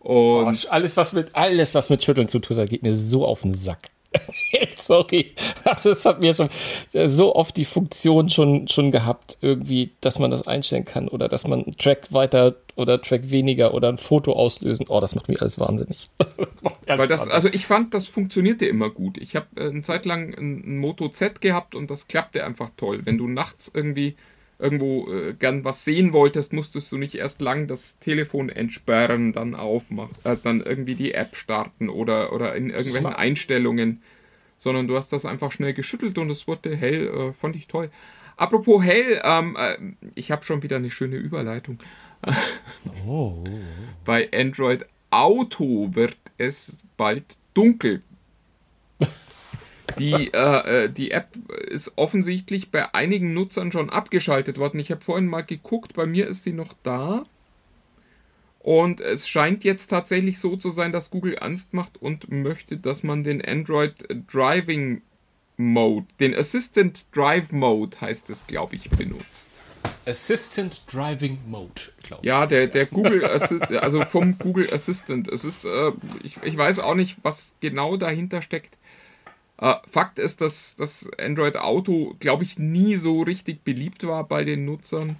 Und 0.00 0.66
oh, 0.66 0.68
alles, 0.70 0.96
was 0.96 1.12
mit, 1.12 1.34
alles, 1.34 1.74
was 1.74 1.90
mit 1.90 2.02
Schütteln 2.02 2.28
zu 2.28 2.38
tun 2.38 2.56
hat, 2.56 2.70
geht 2.70 2.82
mir 2.82 2.96
so 2.96 3.26
auf 3.26 3.42
den 3.42 3.52
Sack. 3.52 3.90
Sorry. 4.78 5.32
Also 5.64 5.90
es 5.90 6.04
hat 6.04 6.20
mir 6.20 6.34
schon 6.34 6.48
so 6.92 7.34
oft 7.34 7.56
die 7.56 7.64
Funktion 7.64 8.28
schon, 8.28 8.68
schon 8.68 8.90
gehabt, 8.90 9.38
irgendwie, 9.40 9.92
dass 10.00 10.18
man 10.18 10.30
das 10.30 10.46
einstellen 10.46 10.84
kann 10.84 11.08
oder 11.08 11.28
dass 11.28 11.46
man 11.46 11.64
einen 11.64 11.76
Track 11.76 12.12
weiter 12.12 12.56
oder 12.76 13.00
Track 13.00 13.30
weniger 13.30 13.74
oder 13.74 13.88
ein 13.88 13.98
Foto 13.98 14.32
auslösen. 14.32 14.86
Oh, 14.88 15.00
das 15.00 15.14
macht 15.14 15.28
mich 15.28 15.40
alles 15.40 15.58
wahnsinnig. 15.58 15.98
Weil 16.86 17.08
das, 17.08 17.28
also 17.28 17.48
ich 17.48 17.66
fand, 17.66 17.94
das 17.94 18.08
funktionierte 18.08 18.66
immer 18.66 18.90
gut. 18.90 19.18
Ich 19.18 19.36
habe 19.36 19.46
äh, 19.56 19.68
eine 19.68 19.82
Zeit 19.82 20.06
lang 20.06 20.34
ein, 20.34 20.64
ein 20.66 20.78
Moto 20.78 21.08
Z 21.08 21.40
gehabt 21.40 21.74
und 21.74 21.90
das 21.90 22.08
klappte 22.08 22.44
einfach 22.44 22.70
toll. 22.76 23.00
Wenn 23.04 23.18
du 23.18 23.28
nachts 23.28 23.70
irgendwie 23.72 24.16
irgendwo 24.60 25.10
äh, 25.10 25.34
gern 25.34 25.64
was 25.64 25.84
sehen 25.84 26.12
wolltest, 26.12 26.52
musstest 26.52 26.92
du 26.92 26.98
nicht 26.98 27.14
erst 27.14 27.40
lang 27.40 27.66
das 27.66 27.98
Telefon 27.98 28.48
entsperren, 28.48 29.32
dann 29.32 29.54
aufmachen, 29.54 30.14
äh, 30.24 30.36
dann 30.42 30.60
irgendwie 30.60 30.94
die 30.94 31.14
App 31.14 31.36
starten 31.36 31.88
oder, 31.88 32.32
oder 32.32 32.54
in 32.54 32.70
irgendwelchen 32.70 33.06
Einstellungen, 33.06 34.02
sondern 34.58 34.86
du 34.86 34.96
hast 34.96 35.12
das 35.12 35.24
einfach 35.24 35.52
schnell 35.52 35.72
geschüttelt 35.72 36.18
und 36.18 36.30
es 36.30 36.46
wurde 36.46 36.76
hell, 36.76 37.08
äh, 37.08 37.32
fand 37.32 37.56
ich 37.56 37.66
toll. 37.66 37.90
Apropos 38.36 38.82
hell, 38.82 39.20
ähm, 39.24 39.56
äh, 39.58 39.76
ich 40.14 40.30
habe 40.30 40.44
schon 40.44 40.62
wieder 40.62 40.76
eine 40.76 40.90
schöne 40.90 41.16
Überleitung. 41.16 41.78
oh. 43.06 43.44
Bei 44.04 44.28
Android 44.32 44.86
Auto 45.10 45.90
wird 45.92 46.16
es 46.38 46.82
bald 46.96 47.36
dunkel. 47.54 48.02
Die, 49.98 50.32
äh, 50.32 50.84
äh, 50.84 50.90
die 50.90 51.10
App 51.10 51.28
ist 51.68 51.92
offensichtlich 51.96 52.70
bei 52.70 52.94
einigen 52.94 53.34
Nutzern 53.34 53.72
schon 53.72 53.90
abgeschaltet 53.90 54.58
worden. 54.58 54.80
Ich 54.80 54.90
habe 54.90 55.00
vorhin 55.00 55.26
mal 55.26 55.42
geguckt, 55.42 55.94
bei 55.94 56.06
mir 56.06 56.26
ist 56.26 56.42
sie 56.42 56.52
noch 56.52 56.74
da. 56.82 57.24
Und 58.60 59.00
es 59.00 59.26
scheint 59.26 59.64
jetzt 59.64 59.88
tatsächlich 59.88 60.38
so 60.38 60.56
zu 60.56 60.70
sein, 60.70 60.92
dass 60.92 61.10
Google 61.10 61.38
Angst 61.40 61.72
macht 61.72 62.00
und 62.00 62.30
möchte, 62.30 62.76
dass 62.76 63.02
man 63.02 63.24
den 63.24 63.42
Android 63.42 63.94
Driving 64.30 65.00
Mode, 65.56 66.06
den 66.20 66.34
Assistant 66.34 67.06
Drive 67.14 67.52
Mode 67.52 68.00
heißt 68.00 68.30
es, 68.30 68.46
glaube 68.46 68.76
ich, 68.76 68.90
benutzt. 68.90 69.48
Assistant 70.06 70.82
Driving 70.92 71.38
Mode, 71.46 71.82
glaube 72.02 72.22
ich. 72.22 72.28
Ja, 72.28 72.46
der, 72.46 72.66
der 72.66 72.86
Google 72.86 73.24
Assistant, 73.30 73.72
also 73.76 74.04
vom 74.04 74.38
Google 74.38 74.72
Assistant. 74.72 75.28
Es 75.28 75.44
ist, 75.44 75.64
äh, 75.64 75.92
ich, 76.22 76.38
ich 76.42 76.56
weiß 76.56 76.80
auch 76.80 76.94
nicht, 76.94 77.18
was 77.22 77.54
genau 77.60 77.96
dahinter 77.96 78.42
steckt. 78.42 78.76
Äh, 79.60 79.74
Fakt 79.88 80.18
ist, 80.18 80.40
dass 80.40 80.74
das 80.76 81.08
Android 81.18 81.56
Auto, 81.56 82.16
glaube 82.18 82.44
ich, 82.44 82.58
nie 82.58 82.96
so 82.96 83.22
richtig 83.22 83.62
beliebt 83.62 84.06
war 84.06 84.24
bei 84.26 84.44
den 84.44 84.64
Nutzern 84.64 85.16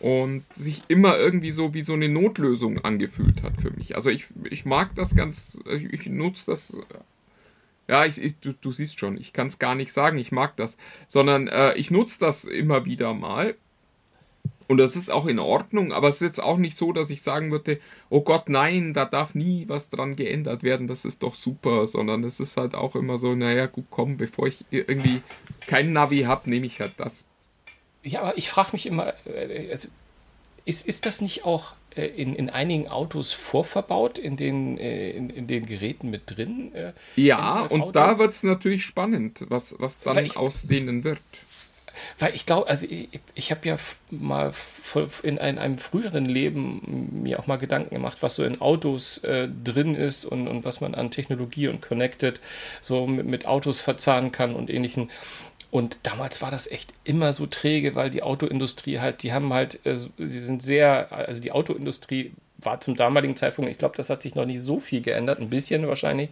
und 0.00 0.44
sich 0.54 0.82
immer 0.88 1.16
irgendwie 1.16 1.50
so 1.50 1.74
wie 1.74 1.82
so 1.82 1.92
eine 1.92 2.08
Notlösung 2.08 2.84
angefühlt 2.84 3.42
hat 3.42 3.60
für 3.60 3.70
mich. 3.70 3.96
Also 3.96 4.10
ich, 4.10 4.26
ich 4.50 4.64
mag 4.64 4.94
das 4.94 5.14
ganz, 5.14 5.58
ich, 5.70 6.06
nutze 6.06 6.46
das. 6.50 6.78
Ja, 7.88 8.04
ich, 8.04 8.22
ich, 8.22 8.38
du, 8.38 8.52
du 8.52 8.70
siehst 8.70 8.98
schon, 8.98 9.16
ich 9.16 9.32
kann 9.32 9.46
es 9.46 9.58
gar 9.58 9.74
nicht 9.74 9.92
sagen, 9.92 10.18
ich 10.18 10.30
mag 10.30 10.56
das, 10.56 10.76
sondern 11.06 11.48
äh, 11.48 11.74
ich 11.74 11.90
nutze 11.90 12.20
das 12.20 12.44
immer 12.44 12.84
wieder 12.84 13.14
mal 13.14 13.56
und 14.68 14.76
das 14.76 14.96
ist 14.96 15.10
auch 15.10 15.26
in 15.26 15.38
Ordnung, 15.38 15.92
aber 15.92 16.08
es 16.08 16.16
ist 16.16 16.20
jetzt 16.20 16.42
auch 16.42 16.58
nicht 16.58 16.76
so, 16.76 16.92
dass 16.92 17.08
ich 17.08 17.22
sagen 17.22 17.50
würde, 17.50 17.80
oh 18.10 18.20
Gott, 18.20 18.50
nein, 18.50 18.92
da 18.92 19.06
darf 19.06 19.34
nie 19.34 19.64
was 19.66 19.88
dran 19.88 20.14
geändert 20.14 20.62
werden, 20.62 20.86
das 20.86 21.06
ist 21.06 21.22
doch 21.22 21.34
super, 21.34 21.86
sondern 21.86 22.22
es 22.22 22.38
ist 22.38 22.58
halt 22.58 22.74
auch 22.74 22.94
immer 22.94 23.18
so, 23.18 23.34
naja, 23.34 23.64
gut, 23.64 23.86
komm, 23.88 24.18
bevor 24.18 24.46
ich 24.46 24.66
irgendwie 24.70 25.22
kein 25.66 25.94
Navi 25.94 26.20
habe, 26.20 26.50
nehme 26.50 26.66
ich 26.66 26.80
halt 26.80 26.92
das. 26.98 27.24
Ja, 28.02 28.20
aber 28.20 28.36
ich 28.36 28.50
frage 28.50 28.70
mich 28.72 28.84
immer, 28.84 29.14
äh, 29.24 29.70
also, 29.72 29.88
ist, 30.66 30.86
ist 30.86 31.06
das 31.06 31.22
nicht 31.22 31.46
auch 31.46 31.72
äh, 31.96 32.04
in, 32.04 32.34
in 32.34 32.50
einigen 32.50 32.88
Autos 32.88 33.32
vorverbaut, 33.32 34.18
in 34.18 34.36
den, 34.36 34.76
äh, 34.76 35.12
in, 35.12 35.30
in 35.30 35.46
den 35.46 35.64
Geräten 35.64 36.10
mit 36.10 36.24
drin? 36.26 36.72
Ja, 37.16 37.62
und 37.62 37.96
da 37.96 38.18
wird 38.18 38.34
es 38.34 38.42
natürlich 38.42 38.84
spannend, 38.84 39.46
was, 39.48 39.74
was 39.78 39.98
dann 40.00 40.26
ich, 40.26 40.36
aus 40.36 40.66
denen 40.66 41.04
wird. 41.04 41.20
Weil 42.18 42.34
ich 42.34 42.46
glaube, 42.46 42.68
also 42.68 42.86
ich, 42.88 43.08
ich 43.34 43.50
habe 43.50 43.66
ja 43.68 43.76
mal 44.10 44.52
in 45.22 45.38
einem 45.38 45.78
früheren 45.78 46.24
Leben 46.24 47.20
mir 47.22 47.38
auch 47.38 47.46
mal 47.46 47.56
Gedanken 47.56 47.94
gemacht, 47.94 48.18
was 48.20 48.36
so 48.36 48.44
in 48.44 48.60
Autos 48.60 49.18
äh, 49.18 49.48
drin 49.64 49.94
ist 49.94 50.24
und, 50.24 50.48
und 50.48 50.64
was 50.64 50.80
man 50.80 50.94
an 50.94 51.10
Technologie 51.10 51.68
und 51.68 51.82
Connected 51.82 52.40
so 52.80 53.06
mit, 53.06 53.26
mit 53.26 53.46
Autos 53.46 53.80
verzahnen 53.80 54.32
kann 54.32 54.54
und 54.54 54.70
ähnlichen. 54.70 55.10
Und 55.70 55.98
damals 56.04 56.40
war 56.40 56.50
das 56.50 56.70
echt 56.70 56.94
immer 57.04 57.32
so 57.32 57.46
träge, 57.46 57.94
weil 57.94 58.10
die 58.10 58.22
Autoindustrie 58.22 59.00
halt, 59.00 59.22
die 59.22 59.32
haben 59.32 59.52
halt, 59.52 59.84
äh, 59.84 59.96
sie 59.96 60.10
sind 60.18 60.62
sehr, 60.62 61.12
also 61.12 61.42
die 61.42 61.52
Autoindustrie 61.52 62.32
war 62.58 62.80
zum 62.80 62.96
damaligen 62.96 63.36
Zeitpunkt, 63.36 63.70
ich 63.70 63.78
glaube, 63.78 63.96
das 63.96 64.10
hat 64.10 64.22
sich 64.22 64.34
noch 64.34 64.44
nicht 64.44 64.60
so 64.60 64.80
viel 64.80 65.00
geändert, 65.00 65.40
ein 65.40 65.48
bisschen 65.48 65.86
wahrscheinlich, 65.86 66.30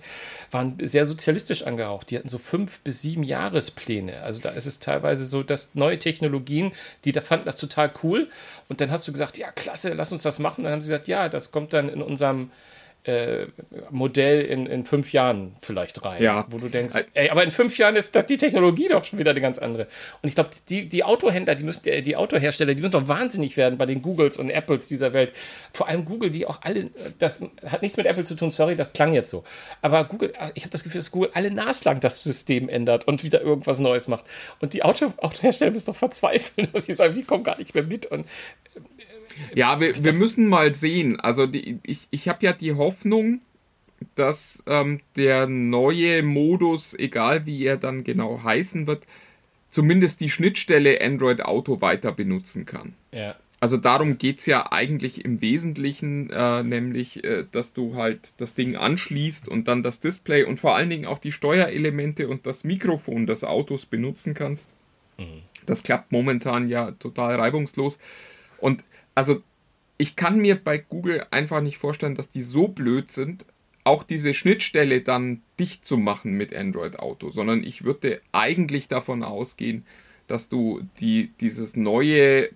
waren 0.51 0.77
sehr 0.83 1.07
sozialistisch 1.07 1.63
angehaucht. 1.63 2.11
Die 2.11 2.19
hatten 2.19 2.29
so 2.29 2.39
fünf 2.39 2.81
bis 2.81 3.03
sieben 3.03 3.23
Jahrespläne. 3.23 4.23
Also 4.23 4.41
da 4.41 4.51
ist 4.51 4.67
es 4.67 4.81
teilweise 4.81 5.25
so, 5.25 5.45
dass 5.45 5.71
neue 5.75 5.99
Technologien, 5.99 6.73
die 7.05 7.13
da 7.13 7.21
fanden 7.21 7.47
das 7.47 7.57
total 7.57 7.93
cool. 8.03 8.29
Und 8.69 8.81
dann 8.81 8.91
hast 8.91 9.07
du 9.07 9.13
gesagt, 9.13 9.39
ja, 9.39 9.53
klasse, 9.53 9.95
lass 9.95 10.13
uns 10.13 10.23
das 10.23 10.41
machen. 10.41 10.65
dann 10.65 10.73
haben 10.73 10.83
sie 10.83 10.91
gesagt, 10.91 11.09
ja, 11.09 11.29
das 11.29 11.53
kommt 11.53 11.73
dann 11.73 11.89
in 11.89 12.03
unserem 12.03 12.51
äh, 13.07 13.47
Modell 13.91 14.43
in, 14.43 14.67
in 14.67 14.85
fünf 14.85 15.13
Jahren 15.13 15.55
vielleicht 15.61 16.05
rein. 16.05 16.21
Ja. 16.21 16.47
Wo 16.51 16.59
du 16.59 16.69
denkst, 16.69 16.95
ey, 17.15 17.31
aber 17.31 17.45
in 17.45 17.53
fünf 17.53 17.79
Jahren 17.79 17.95
ist 17.95 18.17
das 18.17 18.27
die 18.27 18.37
Technologie 18.37 18.89
doch 18.89 19.05
schon 19.05 19.19
wieder 19.19 19.31
eine 19.31 19.41
ganz 19.41 19.59
andere. 19.59 19.87
Und 20.23 20.29
ich 20.29 20.35
glaube, 20.35 20.51
die, 20.69 20.89
die 20.89 21.05
Autohändler, 21.05 21.55
die 21.55 21.63
müssen, 21.63 21.83
die 21.85 22.17
Autohersteller, 22.17 22.75
die 22.75 22.81
müssen 22.81 22.93
doch 22.93 23.09
wahnsinnig 23.09 23.57
werden 23.57 23.79
bei 23.79 23.87
den 23.87 24.03
Googles 24.03 24.37
und 24.37 24.51
Apples 24.51 24.89
dieser 24.89 25.13
Welt. 25.13 25.33
Vor 25.73 25.89
allem 25.89 26.05
Google, 26.05 26.31
die 26.31 26.47
auch 26.47 26.63
alle, 26.63 26.91
das 27.19 27.43
hat 27.65 27.83
nichts 27.83 27.97
mit 27.97 28.07
Apple 28.07 28.25
zu 28.25 28.35
tun, 28.35 28.51
sorry, 28.51 28.75
das 28.75 28.93
klang 28.93 29.13
jetzt 29.13 29.31
so. 29.31 29.45
Aber 29.83 30.05
Google, 30.05 30.33
ich 30.55 30.65
habe 30.65 30.71
das 30.71 30.83
Gefühl, 30.83 30.99
dass 30.99 31.13
Google 31.13 31.31
alle 31.35 31.53
naslang 31.53 32.01
das 32.01 32.25
System 32.25 32.69
ändert 32.69 33.07
und 33.07 33.23
wieder 33.23 33.41
irgendwas 33.41 33.79
Neues 33.79 34.09
macht. 34.09 34.25
Und 34.61 34.75
die 34.75 34.83
Auto, 34.83 35.13
Autohersteller 35.19 35.71
müssen 35.71 35.87
doch 35.87 35.97
verzweifeln, 35.97 36.69
dass 36.73 36.87
sie 36.87 36.95
sagen, 36.95 37.15
wir 37.15 37.25
kommen 37.25 37.45
gar 37.45 37.59
nicht 37.59 37.75
mehr 37.75 37.85
mit. 37.85 38.07
Und 38.07 38.27
ja, 39.55 39.81
wir, 39.81 40.05
wir 40.05 40.13
müssen 40.15 40.49
mal 40.49 40.75
sehen. 40.75 41.21
Also 41.21 41.47
die, 41.47 41.79
ich, 41.83 42.09
ich 42.11 42.29
habe 42.29 42.45
ja 42.45 42.53
die 42.53 42.75
Hoffnung, 42.75 43.41
dass 44.15 44.63
ähm, 44.67 45.01
der 45.17 45.47
neue 45.47 46.23
Modus, 46.23 46.95
egal 46.95 47.47
wie 47.47 47.65
er 47.65 47.77
dann 47.77 48.05
genau 48.05 48.43
heißen 48.43 48.87
wird, 48.87 49.05
zumindest 49.71 50.21
die 50.21 50.31
Schnittstelle 50.31 51.01
Android 51.01 51.43
Auto 51.43 51.81
weiter 51.81 52.13
benutzen 52.13 52.67
kann. 52.67 52.95
Ja. 53.13 53.37
Also 53.59 53.79
darum 53.79 54.19
geht 54.19 54.41
es 54.41 54.47
ja 54.47 54.71
eigentlich 54.71 55.25
im 55.25 55.41
Wesentlichen, 55.41 56.31
äh, 56.31 56.63
nämlich, 56.63 57.25
äh, 57.25 57.45
dass 57.51 57.73
du 57.73 57.97
halt 57.97 58.35
das 58.37 58.55
Ding 58.55 58.77
anschließt 58.77 59.49
und 59.49 59.67
dann 59.67 59.83
das 59.83 59.99
Display 59.99 60.45
und 60.45 60.61
vor 60.61 60.77
allen 60.77 60.91
Dingen 60.91 61.07
auch 61.07 61.19
die 61.19 61.33
Steuerelemente 61.33 62.29
und 62.29 62.47
das 62.47 62.65
Mikrofon 62.65 63.27
des 63.27 63.45
Autos 63.45 63.87
benutzen 63.87 64.35
kannst. 64.35 64.75
Mhm. 65.17 65.43
Das 65.65 65.83
klappt 65.83 66.13
momentan 66.13 66.69
ja 66.69 66.93
total 66.93 67.37
reibungslos. 67.37 67.99
Und 68.59 68.85
also 69.17 69.43
ich 69.99 70.15
kann 70.15 70.39
mir 70.39 70.55
bei 70.55 70.79
Google 70.79 71.27
einfach 71.33 71.61
nicht 71.61 71.79
vorstellen, 71.79 72.15
dass 72.15 72.29
die 72.29 72.43
so 72.43 72.69
blöd 72.69 73.11
sind, 73.11 73.45
auch 73.83 74.05
diese 74.05 74.35
Schnittstelle 74.35 75.01
dann 75.01 75.43
dicht 75.59 75.85
zu 75.85 75.97
machen 75.97 76.33
mit 76.33 76.55
Android 76.55 76.99
Auto, 76.99 77.31
sondern 77.31 77.65
ich 77.65 77.85
würde 77.85 78.21
eigentlich 78.33 78.89
davon 78.89 79.23
ausgehen, 79.23 79.85
dass 80.27 80.49
du 80.49 80.83
die, 81.01 81.33
dieses 81.41 81.77
neue 81.77 82.51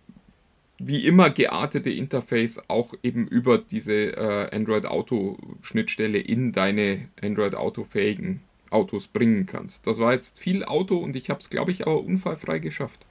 wie 0.78 1.06
immer 1.06 1.30
geartete 1.30 1.90
Interface 1.90 2.60
auch 2.68 2.94
eben 3.02 3.28
über 3.28 3.58
diese 3.58 4.16
äh, 4.16 4.54
Android 4.54 4.86
Auto 4.86 5.38
Schnittstelle 5.62 6.18
in 6.18 6.52
deine 6.52 7.08
Android 7.20 7.54
Auto 7.54 7.84
fähigen 7.84 8.42
Autos 8.70 9.06
bringen 9.06 9.46
kannst. 9.46 9.86
Das 9.86 9.98
war 9.98 10.12
jetzt 10.12 10.38
viel 10.38 10.64
Auto 10.64 10.96
und 10.96 11.16
ich 11.16 11.28
habe 11.30 11.40
es, 11.40 11.50
glaube 11.50 11.70
ich, 11.70 11.86
aber 11.86 12.00
unfallfrei 12.00 12.58
geschafft. 12.60 13.04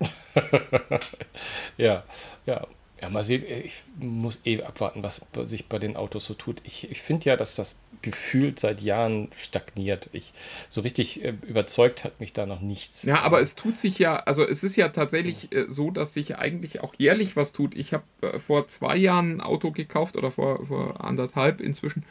ja, 1.76 2.04
ja. 2.46 2.66
Ja, 3.04 3.10
mal 3.10 3.22
sehen, 3.22 3.44
ich 3.46 3.84
muss 4.00 4.40
eh 4.46 4.62
abwarten, 4.62 5.02
was 5.02 5.26
sich 5.42 5.66
bei 5.66 5.78
den 5.78 5.94
Autos 5.94 6.24
so 6.24 6.32
tut. 6.32 6.62
Ich, 6.64 6.90
ich 6.90 7.02
finde 7.02 7.26
ja, 7.26 7.36
dass 7.36 7.54
das 7.54 7.78
gefühlt 8.00 8.58
seit 8.58 8.80
Jahren 8.80 9.28
stagniert. 9.36 10.08
Ich, 10.14 10.32
so 10.70 10.80
richtig 10.80 11.22
äh, 11.22 11.34
überzeugt 11.42 12.04
hat 12.04 12.18
mich 12.18 12.32
da 12.32 12.46
noch 12.46 12.62
nichts. 12.62 13.02
Ja, 13.02 13.20
aber 13.20 13.42
es 13.42 13.56
tut 13.56 13.76
sich 13.76 13.98
ja, 13.98 14.16
also 14.16 14.42
es 14.42 14.64
ist 14.64 14.76
ja 14.76 14.88
tatsächlich 14.88 15.52
äh, 15.52 15.66
so, 15.68 15.90
dass 15.90 16.14
sich 16.14 16.38
eigentlich 16.38 16.80
auch 16.80 16.94
jährlich 16.96 17.36
was 17.36 17.52
tut. 17.52 17.74
Ich 17.74 17.92
habe 17.92 18.04
äh, 18.22 18.38
vor 18.38 18.68
zwei 18.68 18.96
Jahren 18.96 19.32
ein 19.32 19.40
Auto 19.42 19.70
gekauft 19.70 20.16
oder 20.16 20.30
vor, 20.30 20.64
vor 20.64 21.04
anderthalb 21.04 21.60
inzwischen. 21.60 22.06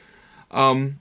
Ähm, 0.51 0.99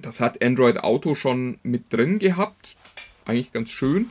das 0.00 0.20
hat 0.20 0.44
Android 0.44 0.78
Auto 0.78 1.16
schon 1.16 1.58
mit 1.64 1.92
drin 1.92 2.20
gehabt. 2.20 2.76
Eigentlich 3.24 3.52
ganz 3.52 3.72
schön. 3.72 4.10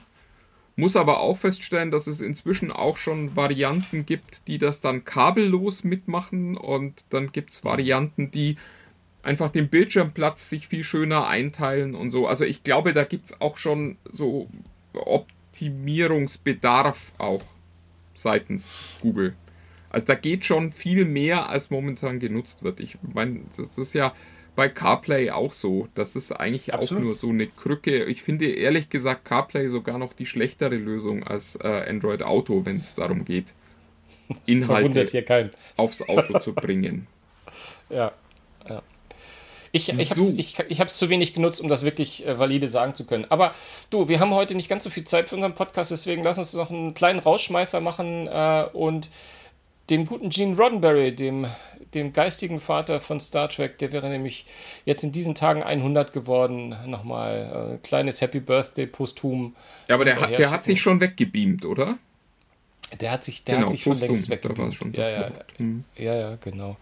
Muss 0.77 0.97
aber 0.97 1.21
auch 1.21 1.37
feststellen, 1.37 1.89
dass 1.89 2.05
es 2.07 2.19
inzwischen 2.21 2.71
auch 2.71 2.97
schon 2.97 3.35
Varianten 3.35 4.05
gibt, 4.05 4.47
die 4.47 4.57
das 4.57 4.81
dann 4.81 5.05
kabellos 5.05 5.85
mitmachen 5.85 6.57
und 6.57 7.05
dann 7.09 7.31
gibt 7.31 7.51
es 7.51 7.63
Varianten, 7.63 8.31
die 8.31 8.57
einfach 9.23 9.49
den 9.49 9.69
Bildschirmplatz 9.69 10.49
sich 10.49 10.67
viel 10.67 10.83
schöner 10.83 11.27
einteilen 11.27 11.95
und 11.95 12.11
so. 12.11 12.27
Also 12.27 12.43
ich 12.43 12.63
glaube, 12.63 12.93
da 12.93 13.05
gibt 13.05 13.27
es 13.27 13.41
auch 13.41 13.57
schon 13.57 13.97
so 14.11 14.49
Optimierungsbedarf 14.93 17.13
auch 17.17 17.43
seitens 18.13 18.97
Google. 19.01 19.33
Also 19.89 20.07
da 20.07 20.15
geht 20.15 20.45
schon 20.45 20.73
viel 20.73 21.05
mehr, 21.05 21.49
als 21.49 21.69
momentan 21.69 22.19
genutzt 22.19 22.63
wird. 22.63 22.81
Ich 22.81 22.97
meine, 23.13 23.41
das 23.55 23.77
ist 23.77 23.93
ja 23.93 24.13
bei 24.55 24.69
CarPlay 24.69 25.31
auch 25.31 25.53
so. 25.53 25.87
Das 25.95 26.15
ist 26.15 26.31
eigentlich 26.31 26.73
Absolut. 26.73 27.01
auch 27.01 27.05
nur 27.05 27.15
so 27.15 27.29
eine 27.29 27.47
Krücke. 27.47 28.05
Ich 28.05 28.21
finde 28.23 28.47
ehrlich 28.51 28.89
gesagt 28.89 29.25
CarPlay 29.25 29.67
sogar 29.67 29.97
noch 29.97 30.13
die 30.13 30.25
schlechtere 30.25 30.75
Lösung 30.75 31.23
als 31.23 31.55
äh, 31.55 31.85
Android 31.87 32.23
Auto, 32.23 32.65
wenn 32.65 32.77
es 32.77 32.95
darum 32.95 33.25
geht, 33.25 33.53
Inhalte 34.45 35.51
aufs 35.77 36.01
Auto 36.01 36.39
zu 36.39 36.53
bringen. 36.53 37.07
Ja, 37.89 38.11
ja. 38.67 38.81
Ich, 39.71 39.89
ich 39.89 40.09
habe 40.09 40.21
es 40.21 40.33
ich, 40.35 40.57
ich 40.69 40.87
zu 40.87 41.09
wenig 41.09 41.33
genutzt, 41.33 41.59
um 41.59 41.67
das 41.67 41.83
wirklich 41.83 42.25
äh, 42.25 42.39
valide 42.39 42.69
sagen 42.69 42.95
zu 42.95 43.05
können. 43.05 43.25
Aber 43.27 43.53
du, 43.89 44.07
wir 44.07 44.21
haben 44.21 44.33
heute 44.33 44.55
nicht 44.55 44.69
ganz 44.69 44.85
so 44.85 44.89
viel 44.89 45.03
Zeit 45.03 45.27
für 45.27 45.35
unseren 45.35 45.53
Podcast, 45.53 45.91
deswegen 45.91 46.23
lass 46.23 46.37
uns 46.37 46.53
noch 46.53 46.69
einen 46.69 46.93
kleinen 46.93 47.19
Rausschmeißer 47.19 47.81
machen 47.81 48.27
äh, 48.27 48.67
und 48.71 49.09
dem 49.89 50.05
guten 50.05 50.29
Gene 50.29 50.57
Roddenberry, 50.57 51.15
dem 51.15 51.47
dem 51.95 52.13
geistigen 52.13 52.59
Vater 52.59 52.99
von 52.99 53.19
Star 53.19 53.49
Trek, 53.49 53.77
der 53.79 53.91
wäre 53.91 54.09
nämlich 54.09 54.45
jetzt 54.83 55.03
in 55.03 55.11
diesen 55.11 55.33
Tagen 55.33 55.63
100 55.63 56.13
geworden. 56.13 56.75
Nochmal 56.85 57.79
äh, 57.81 57.87
kleines 57.87 58.21
Happy 58.21 58.39
Birthday 58.39 58.85
posthum. 58.85 59.55
Ja, 59.87 59.95
aber 59.95 60.05
der, 60.05 60.19
hat, 60.19 60.37
der 60.37 60.51
hat 60.51 60.63
sich 60.63 60.81
schon 60.81 60.99
weggebeamt, 60.99 61.65
oder? 61.65 61.97
Der 62.99 63.11
hat 63.11 63.23
sich, 63.23 63.43
der 63.43 63.55
genau, 63.55 63.67
hat 63.67 63.71
sich 63.71 63.83
schon 63.83 63.99
längst 63.99 64.29
weggebeamt. 64.29 64.95
Ja, 64.95 65.09
ja, 65.09 65.31
mhm. 65.57 65.85
ja, 65.95 66.15
ja, 66.15 66.35
genau. 66.35 66.77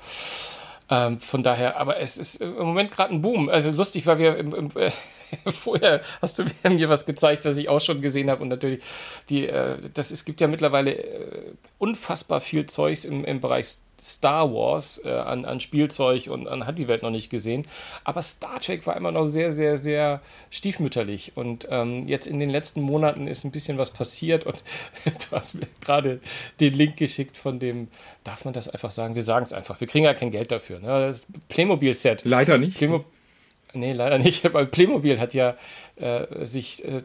Ähm, 0.90 1.20
von 1.20 1.44
daher, 1.44 1.78
aber 1.78 2.00
es 2.00 2.18
ist 2.18 2.42
im 2.42 2.54
Moment 2.54 2.92
gerade 2.92 3.14
ein 3.14 3.22
Boom. 3.22 3.48
Also 3.50 3.72
lustig, 3.72 4.06
weil 4.06 4.18
wir 4.18 4.38
im, 4.38 4.54
im, 4.54 4.72
äh, 4.76 4.92
vorher 5.46 6.02
hast 6.22 6.40
du 6.40 6.46
mir 6.70 6.90
was 6.90 7.06
gezeigt, 7.06 7.46
was 7.46 7.58
ich 7.58 7.70
auch 7.70 7.82
schon 7.82 8.02
gesehen 8.02 8.30
habe. 8.30 8.42
Und 8.42 8.50
natürlich, 8.50 8.84
die, 9.30 9.48
äh, 9.48 9.78
das, 9.94 10.12
es 10.12 10.26
gibt 10.26 10.42
ja 10.42 10.48
mittlerweile 10.48 10.96
äh, 10.96 11.54
unfassbar 11.78 12.42
viel 12.42 12.66
Zeugs 12.66 13.06
im, 13.06 13.26
im 13.26 13.42
Bereich 13.42 13.78
Star 14.04 14.54
Wars 14.54 15.02
äh, 15.06 15.12
an, 15.12 15.46
an 15.46 15.62
Spielzeug 15.62 16.28
und 16.28 16.48
an 16.48 16.68
hat 16.68 16.78
die 16.78 16.90
Welt 16.90 17.04
noch 17.04 17.10
nicht 17.10 17.30
gesehen. 17.30 17.66
Aber 18.04 18.22
Star 18.22 18.60
Trek 18.60 18.86
war 18.86 18.98
immer 18.98 19.12
noch 19.12 19.26
sehr, 19.26 19.54
sehr, 19.54 19.78
sehr 19.78 20.22
stiefmütterlich. 20.50 21.34
Und 21.36 21.68
ähm, 21.70 22.06
jetzt 22.06 22.28
in 22.28 22.40
den 22.40 22.50
letzten 22.50 22.82
Monaten 22.82 23.28
ist 23.28 23.46
ein 23.46 23.52
bisschen 23.52 23.78
was 23.78 23.92
passiert 23.92 24.46
und 24.46 24.62
du 25.06 25.36
hast 25.36 25.56
mir 25.56 25.68
gerade 25.80 26.20
den 26.60 26.74
Link 26.74 26.98
geschickt 26.98 27.38
von 27.38 27.60
dem, 27.60 27.88
darf 28.26 28.44
man 28.44 28.54
das 28.54 28.68
einfach 28.68 28.92
sagen? 28.92 29.16
Wir 29.16 29.24
sagen 29.24 29.46
es 29.46 29.54
einfach. 29.54 29.80
Wir 29.80 29.88
kriegen 29.88 30.06
ja 30.06 30.14
kein 30.14 30.32
Geld 30.32 30.52
dafür. 30.52 30.80
Ne? 30.80 30.88
Das 30.88 31.26
Playmobil-Set. 31.48 32.26
Leider 32.26 32.58
nicht. 32.58 32.78
Playmobil 32.78 33.13
Nee, 33.74 33.94
leider 33.94 34.20
nicht, 34.20 34.44
weil 34.54 34.68
Playmobil 34.68 35.20
hat 35.20 35.34
ja 35.34 35.56
äh, 35.96 36.46
sich 36.46 36.84
äh, 36.86 37.02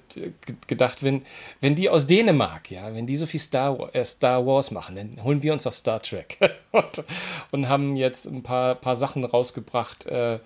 gedacht, 0.66 1.02
wenn, 1.02 1.22
wenn 1.60 1.74
die 1.74 1.88
aus 1.88 2.06
Dänemark, 2.06 2.70
ja, 2.70 2.94
wenn 2.94 3.06
die 3.06 3.16
so 3.16 3.26
viel 3.26 3.40
Star, 3.40 3.94
äh, 3.94 4.04
Star 4.04 4.46
Wars 4.46 4.70
machen, 4.70 4.96
dann 4.96 5.24
holen 5.24 5.42
wir 5.42 5.52
uns 5.52 5.66
auf 5.66 5.74
Star 5.74 6.02
Trek. 6.02 6.38
und, 6.72 7.04
und, 7.50 7.68
haben 7.68 7.96
jetzt 7.96 8.26
ein 8.26 8.42
paar, 8.42 8.74
paar 8.74 8.96
Sachen 8.96 9.24
rausgebracht 9.24 10.06
äh, 10.06 10.38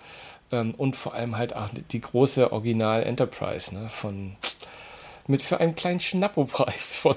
ähm, 0.50 0.74
und 0.76 0.96
vor 0.96 1.14
allem 1.14 1.36
halt 1.36 1.54
auch 1.56 1.68
die 1.90 2.00
große 2.00 2.52
Original 2.52 3.02
Enterprise 3.02 3.74
ne, 3.74 3.88
von 3.88 4.36
mit 5.28 5.42
für 5.42 5.60
einen 5.60 5.76
kleinen 5.76 6.00
Schnappopreis 6.00 6.96
von 6.96 7.16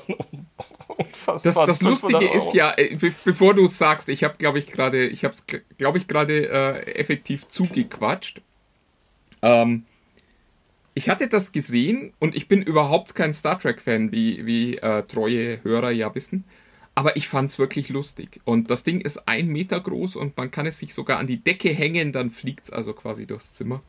das, 1.26 1.56
das 1.56 1.82
Lustige 1.82 2.32
ist 2.32 2.54
ja, 2.54 2.74
äh, 2.78 2.98
bevor 3.24 3.54
du 3.54 3.66
es 3.66 3.78
sagst, 3.78 4.10
ich 4.10 4.24
habe, 4.24 4.38
glaube 4.38 4.60
ich, 4.60 4.68
gerade, 4.68 5.08
ich 5.08 5.24
habe 5.24 5.34
es, 5.34 5.46
glaube 5.78 5.98
ich, 5.98 6.08
gerade 6.08 6.48
äh, 6.48 6.92
effektiv 6.94 7.48
zugequatscht. 7.48 8.42
Ähm, 9.46 9.86
ich 10.96 11.10
hatte 11.10 11.28
das 11.28 11.52
gesehen 11.52 12.14
und 12.20 12.36
ich 12.36 12.48
bin 12.48 12.62
überhaupt 12.64 13.16
kein 13.16 13.34
Star 13.34 13.60
Trek-Fan, 13.60 14.12
wie, 14.12 14.46
wie 14.46 14.78
äh, 14.78 15.04
treue 15.04 15.64
Hörer 15.64 15.92
ja 15.92 16.14
wissen. 16.16 16.46
Aber 16.96 17.18
ich 17.18 17.28
fand 17.28 17.52
es 17.52 17.60
wirklich 17.60 17.90
lustig. 17.90 18.40
Und 18.46 18.72
das 18.72 18.84
Ding 18.84 19.02
ist 19.02 19.28
ein 19.28 19.48
Meter 19.50 19.80
groß 19.82 20.16
und 20.16 20.36
man 20.38 20.50
kann 20.50 20.66
es 20.66 20.80
sich 20.80 20.94
sogar 20.94 21.20
an 21.20 21.28
die 21.28 21.44
Decke 21.44 21.70
hängen, 21.70 22.12
dann 22.12 22.32
fliegt 22.32 22.66
es 22.66 22.70
also 22.72 22.94
quasi 22.94 23.28
durchs 23.28 23.54
Zimmer. 23.54 23.84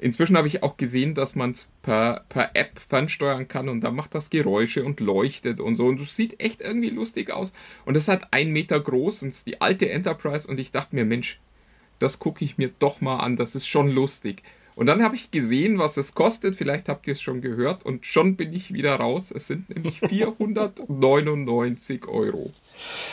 Inzwischen 0.00 0.36
habe 0.36 0.48
ich 0.48 0.62
auch 0.62 0.76
gesehen, 0.76 1.14
dass 1.14 1.34
man 1.34 1.52
es 1.52 1.68
per, 1.82 2.24
per 2.28 2.54
App 2.54 2.78
fernsteuern 2.78 3.48
kann 3.48 3.68
und 3.68 3.80
da 3.80 3.90
macht 3.90 4.14
das 4.14 4.30
Geräusche 4.30 4.84
und 4.84 5.00
leuchtet 5.00 5.60
und 5.60 5.76
so. 5.76 5.86
Und 5.86 6.00
es 6.00 6.14
sieht 6.14 6.40
echt 6.40 6.60
irgendwie 6.60 6.90
lustig 6.90 7.30
aus. 7.32 7.52
Und 7.84 7.96
es 7.96 8.08
hat 8.08 8.32
ein 8.32 8.50
Meter 8.50 8.78
groß 8.78 9.22
und 9.22 9.30
ist 9.30 9.46
die 9.46 9.60
alte 9.60 9.88
Enterprise 9.88 10.46
und 10.48 10.60
ich 10.60 10.72
dachte 10.72 10.94
mir, 10.94 11.04
Mensch, 11.04 11.40
das 12.00 12.18
gucke 12.18 12.44
ich 12.44 12.58
mir 12.58 12.70
doch 12.78 13.00
mal 13.00 13.18
an, 13.20 13.36
das 13.36 13.54
ist 13.54 13.66
schon 13.66 13.88
lustig. 13.88 14.42
Und 14.78 14.86
dann 14.86 15.02
habe 15.02 15.16
ich 15.16 15.32
gesehen, 15.32 15.80
was 15.80 15.96
es 15.96 16.14
kostet. 16.14 16.54
Vielleicht 16.54 16.88
habt 16.88 17.08
ihr 17.08 17.14
es 17.14 17.20
schon 17.20 17.40
gehört. 17.40 17.84
Und 17.84 18.06
schon 18.06 18.36
bin 18.36 18.52
ich 18.52 18.72
wieder 18.72 18.94
raus. 18.94 19.32
Es 19.34 19.48
sind 19.48 19.68
nämlich 19.70 19.98
499 20.08 22.06
Euro. 22.06 22.52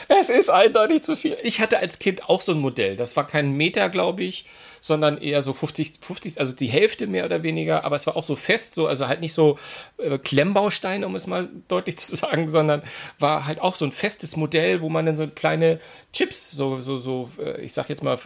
Es 0.07 0.29
ist 0.29 0.51
eindeutig 0.51 1.01
zu 1.01 1.15
viel. 1.15 1.35
Ich 1.41 1.61
hatte 1.61 1.79
als 1.79 1.97
Kind 1.97 2.29
auch 2.29 2.41
so 2.41 2.51
ein 2.51 2.59
Modell. 2.59 2.95
Das 2.95 3.15
war 3.15 3.25
kein 3.25 3.57
Meter, 3.57 3.89
glaube 3.89 4.23
ich, 4.23 4.45
sondern 4.85 5.17
eher 5.17 5.41
so 5.41 5.53
50, 5.53 5.95
50, 5.99 6.39
also 6.39 6.55
die 6.55 6.67
Hälfte 6.67 7.07
mehr 7.07 7.25
oder 7.25 7.41
weniger. 7.41 7.83
Aber 7.85 7.95
es 7.95 8.05
war 8.05 8.15
auch 8.15 8.23
so 8.23 8.35
fest, 8.35 8.75
so, 8.75 8.85
also 8.87 9.07
halt 9.07 9.19
nicht 9.19 9.33
so 9.33 9.57
äh, 9.97 10.19
Klemmbausteine, 10.19 11.07
um 11.07 11.15
es 11.15 11.25
mal 11.25 11.49
deutlich 11.67 11.97
zu 11.97 12.15
sagen, 12.15 12.47
sondern 12.47 12.83
war 13.17 13.47
halt 13.47 13.61
auch 13.61 13.75
so 13.75 13.85
ein 13.85 13.91
festes 13.91 14.35
Modell, 14.35 14.81
wo 14.81 14.89
man 14.89 15.07
dann 15.07 15.17
so 15.17 15.27
kleine 15.27 15.79
Chips, 16.13 16.51
so, 16.51 16.79
so, 16.81 16.99
so, 16.99 17.31
äh, 17.39 17.61
ich 17.61 17.73
sag 17.73 17.89
jetzt 17.89 18.03
mal 18.03 18.19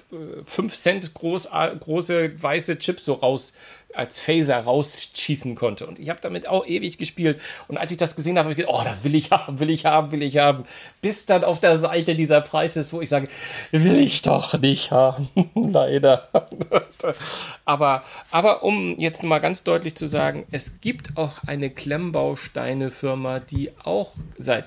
5 0.43 0.73
Cent 0.73 1.13
groß, 1.13 1.49
große 1.79 2.41
weiße 2.41 2.77
Chips 2.77 3.05
so 3.05 3.13
raus 3.13 3.53
als 3.93 4.19
Phaser 4.19 4.59
rausschießen 4.59 5.55
konnte. 5.55 5.87
Und 5.87 5.99
ich 5.99 6.09
habe 6.09 6.19
damit 6.21 6.47
auch 6.47 6.65
ewig 6.65 6.97
gespielt. 6.97 7.41
Und 7.67 7.77
als 7.77 7.91
ich 7.91 7.97
das 7.97 8.15
gesehen 8.15 8.37
habe, 8.37 8.45
habe 8.45 8.51
ich 8.53 8.57
gedacht, 8.57 8.73
oh, 8.73 8.83
das 8.83 9.03
will 9.03 9.15
ich 9.15 9.31
haben, 9.31 9.59
will 9.59 9.69
ich 9.69 9.85
haben, 9.85 10.11
will 10.11 10.21
ich 10.21 10.37
haben. 10.37 10.63
Bis 11.01 11.25
dann 11.25 11.43
auf 11.43 11.59
der 11.59 11.79
Seite 11.79 12.15
dieser 12.15 12.41
Preis 12.41 12.77
ist, 12.77 12.93
wo 12.93 13.01
ich 13.01 13.09
sage, 13.09 13.27
will 13.71 13.97
ich 13.97 14.21
doch 14.21 14.59
nicht 14.59 14.91
haben. 14.91 15.29
Leider. 15.55 16.29
aber, 17.65 18.03
aber 18.31 18.63
um 18.63 18.99
jetzt 18.99 19.23
mal 19.23 19.39
ganz 19.39 19.63
deutlich 19.63 19.95
zu 19.95 20.07
sagen, 20.07 20.45
es 20.51 20.81
gibt 20.81 21.17
auch 21.17 21.43
eine 21.45 21.69
Klemmbausteine-Firma, 21.69 23.39
die 23.39 23.71
auch 23.83 24.13
seit 24.37 24.65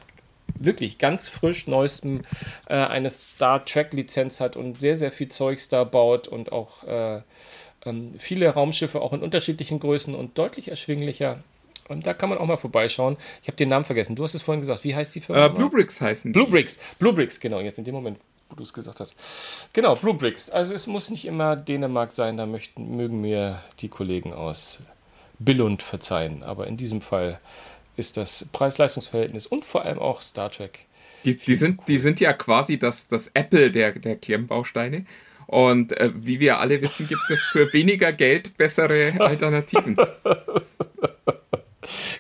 wirklich 0.65 0.99
ganz 0.99 1.29
frisch 1.29 1.67
neuestem 1.67 2.23
äh, 2.69 2.75
eine 2.75 3.11
Star 3.11 3.65
Trek 3.65 3.93
Lizenz 3.93 4.41
hat 4.41 4.57
und 4.57 4.79
sehr, 4.79 4.97
sehr 4.97 5.11
viel 5.11 5.29
Zeugs 5.29 5.69
da 5.69 5.85
baut 5.85 6.29
und 6.29 6.53
auch 6.53 6.85
äh, 6.85 7.23
ähm, 7.85 8.13
viele 8.19 8.49
Raumschiffe 8.49 9.01
auch 9.01 9.13
in 9.13 9.21
unterschiedlichen 9.21 9.81
Größen 9.81 10.15
und 10.15 10.39
deutlich 10.39 10.69
erschwinglicher 10.69 11.43
Und 11.89 12.07
da 12.07 12.15
kann 12.15 12.29
man 12.29 12.39
auch 12.39 12.47
mal 12.47 12.57
vorbeischauen. 12.57 13.17
Ich 13.43 13.49
habe 13.49 13.57
den 13.57 13.69
Namen 13.69 13.85
vergessen. 13.85 14.15
Du 14.17 14.23
hast 14.23 14.35
es 14.35 14.43
vorhin 14.43 14.61
gesagt. 14.61 14.85
Wie 14.85 14.95
heißt 14.95 15.15
die 15.15 15.21
Firma? 15.21 15.47
Äh, 15.47 15.51
Blue 15.51 15.71
Bricks 15.71 16.01
heißen. 16.01 16.33
Blue 16.33 16.47
Bricks. 16.47 16.79
Blue 16.99 17.13
Bricks, 17.13 17.41
genau. 17.41 17.61
Jetzt 17.61 17.79
in 17.79 17.85
dem 17.85 17.95
Moment, 17.95 18.19
wo 18.49 18.57
du 18.57 18.63
es 18.63 18.73
gesagt 18.73 19.01
hast. 19.01 19.69
Genau, 19.73 19.95
Blue 19.95 20.15
Bricks. 20.15 20.49
Also 20.49 20.75
es 20.75 20.87
muss 20.87 21.11
nicht 21.11 21.25
immer 21.25 21.57
Dänemark 21.57 22.13
sein. 22.13 22.37
Da 22.37 22.47
möchten, 22.47 22.97
mögen 22.97 23.21
mir 23.21 23.63
die 23.81 23.89
Kollegen 23.89 24.33
aus 24.33 24.79
Billund 25.39 25.83
verzeihen. 25.83 26.43
Aber 26.45 26.67
in 26.69 26.77
diesem 26.77 27.01
Fall 27.01 27.41
ist 27.97 28.17
das 28.17 28.47
Preis-Leistungs-Verhältnis 28.53 29.47
und 29.47 29.65
vor 29.65 29.85
allem 29.85 29.99
auch 29.99 30.23
Star 30.23 30.51
Trek. 30.51 30.87
Die, 31.25 31.37
die, 31.37 31.57
sind, 31.57 31.81
die 31.87 31.99
sind 31.99 32.21
ja 32.21 32.33
quasi 32.33 32.79
das, 32.79 33.07
das 33.07 33.29
Apple 33.35 33.71
der, 33.71 33.93
der 33.93 34.17
Klemmbausteine. 34.17 35.07
Und 35.47 35.93
äh, 35.93 36.11
wie 36.15 36.41
wir 36.41 36.59
alle 36.59 36.81
wissen, 36.81 37.07
gibt 37.07 37.31
es 37.31 37.43
für 37.43 37.73
weniger 37.73 38.13
Geld 38.13 38.57
bessere 38.57 39.13
Alternativen. 39.19 39.97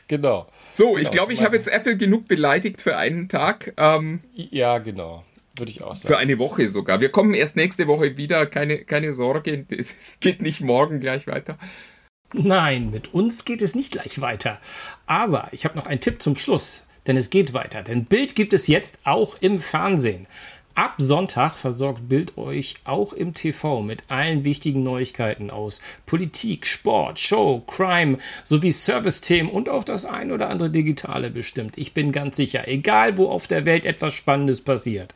genau. 0.08 0.48
So, 0.72 0.96
ich 0.96 1.04
genau, 1.04 1.12
glaube, 1.12 1.32
ich 1.34 1.42
habe 1.42 1.56
jetzt 1.56 1.68
Apple 1.68 1.96
genug 1.96 2.28
beleidigt 2.28 2.80
für 2.80 2.96
einen 2.96 3.28
Tag. 3.28 3.74
Ähm, 3.76 4.20
ja, 4.34 4.78
genau. 4.78 5.24
Würde 5.56 5.70
ich 5.70 5.82
auch 5.82 5.94
sagen. 5.94 6.14
Für 6.14 6.18
eine 6.18 6.38
Woche 6.38 6.70
sogar. 6.70 7.00
Wir 7.00 7.10
kommen 7.10 7.34
erst 7.34 7.56
nächste 7.56 7.86
Woche 7.86 8.16
wieder. 8.16 8.46
Keine, 8.46 8.78
keine 8.78 9.12
Sorge, 9.12 9.66
es 9.68 9.94
geht 10.20 10.40
nicht 10.40 10.62
morgen 10.62 11.00
gleich 11.00 11.26
weiter. 11.26 11.58
Nein, 12.32 12.90
mit 12.90 13.12
uns 13.12 13.44
geht 13.44 13.60
es 13.60 13.74
nicht 13.74 13.92
gleich 13.92 14.20
weiter. 14.20 14.58
Aber 15.06 15.48
ich 15.52 15.66
habe 15.66 15.76
noch 15.76 15.86
einen 15.86 16.00
Tipp 16.00 16.22
zum 16.22 16.36
Schluss, 16.36 16.88
denn 17.06 17.18
es 17.18 17.28
geht 17.28 17.52
weiter. 17.52 17.82
Denn 17.82 18.06
Bild 18.06 18.34
gibt 18.34 18.54
es 18.54 18.66
jetzt 18.66 18.98
auch 19.04 19.36
im 19.40 19.58
Fernsehen. 19.58 20.26
Ab 20.74 20.94
Sonntag 20.96 21.58
versorgt 21.58 22.08
Bild 22.08 22.38
euch 22.38 22.76
auch 22.84 23.12
im 23.12 23.34
TV 23.34 23.82
mit 23.82 24.04
allen 24.08 24.44
wichtigen 24.44 24.82
Neuigkeiten 24.82 25.50
aus 25.50 25.82
Politik, 26.06 26.66
Sport, 26.66 27.18
Show, 27.18 27.62
Crime 27.66 28.16
sowie 28.42 28.72
Service-Themen 28.72 29.50
und 29.50 29.68
auch 29.68 29.84
das 29.84 30.06
ein 30.06 30.32
oder 30.32 30.48
andere 30.48 30.70
Digitale 30.70 31.30
bestimmt. 31.30 31.76
Ich 31.76 31.92
bin 31.92 32.10
ganz 32.10 32.38
sicher, 32.38 32.68
egal 32.68 33.18
wo 33.18 33.28
auf 33.28 33.46
der 33.46 33.66
Welt 33.66 33.84
etwas 33.84 34.14
Spannendes 34.14 34.62
passiert, 34.62 35.14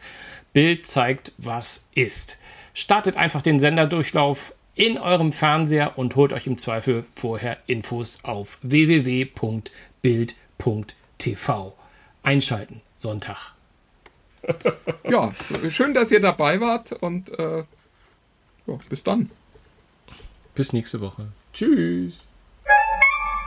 Bild 0.53 0.87
zeigt, 0.87 1.33
was 1.39 1.87
ist. 1.95 2.39
Startet 2.75 3.17
einfach 3.17 3.41
den 3.41 3.59
Senderdurchlauf 3.59 4.53
in 4.75 4.99
eurem 4.99 5.33
Fernseher 5.33 5.97
und 5.97 6.17
holt 6.17 6.35
euch 6.35 6.47
im 6.47 6.59
Zweifel 6.59 7.07
vorher 7.15 7.57
Infos 7.67 8.21
auf 8.25 8.59
www.bild.tv. 8.61 9.33
Einschalten, 12.23 12.83
Sonntag. 12.99 13.56
ja, 15.11 15.31
schön, 15.69 15.95
dass 15.95 16.11
ihr 16.11 16.21
dabei 16.21 16.61
wart 16.61 16.93
und 16.93 17.31
äh, 17.39 17.65
ja, 18.67 18.79
bis 18.89 19.03
dann. 19.03 19.31
Bis 20.55 20.73
nächste 20.73 21.01
Woche. 21.01 21.29
Tschüss. 21.53 22.27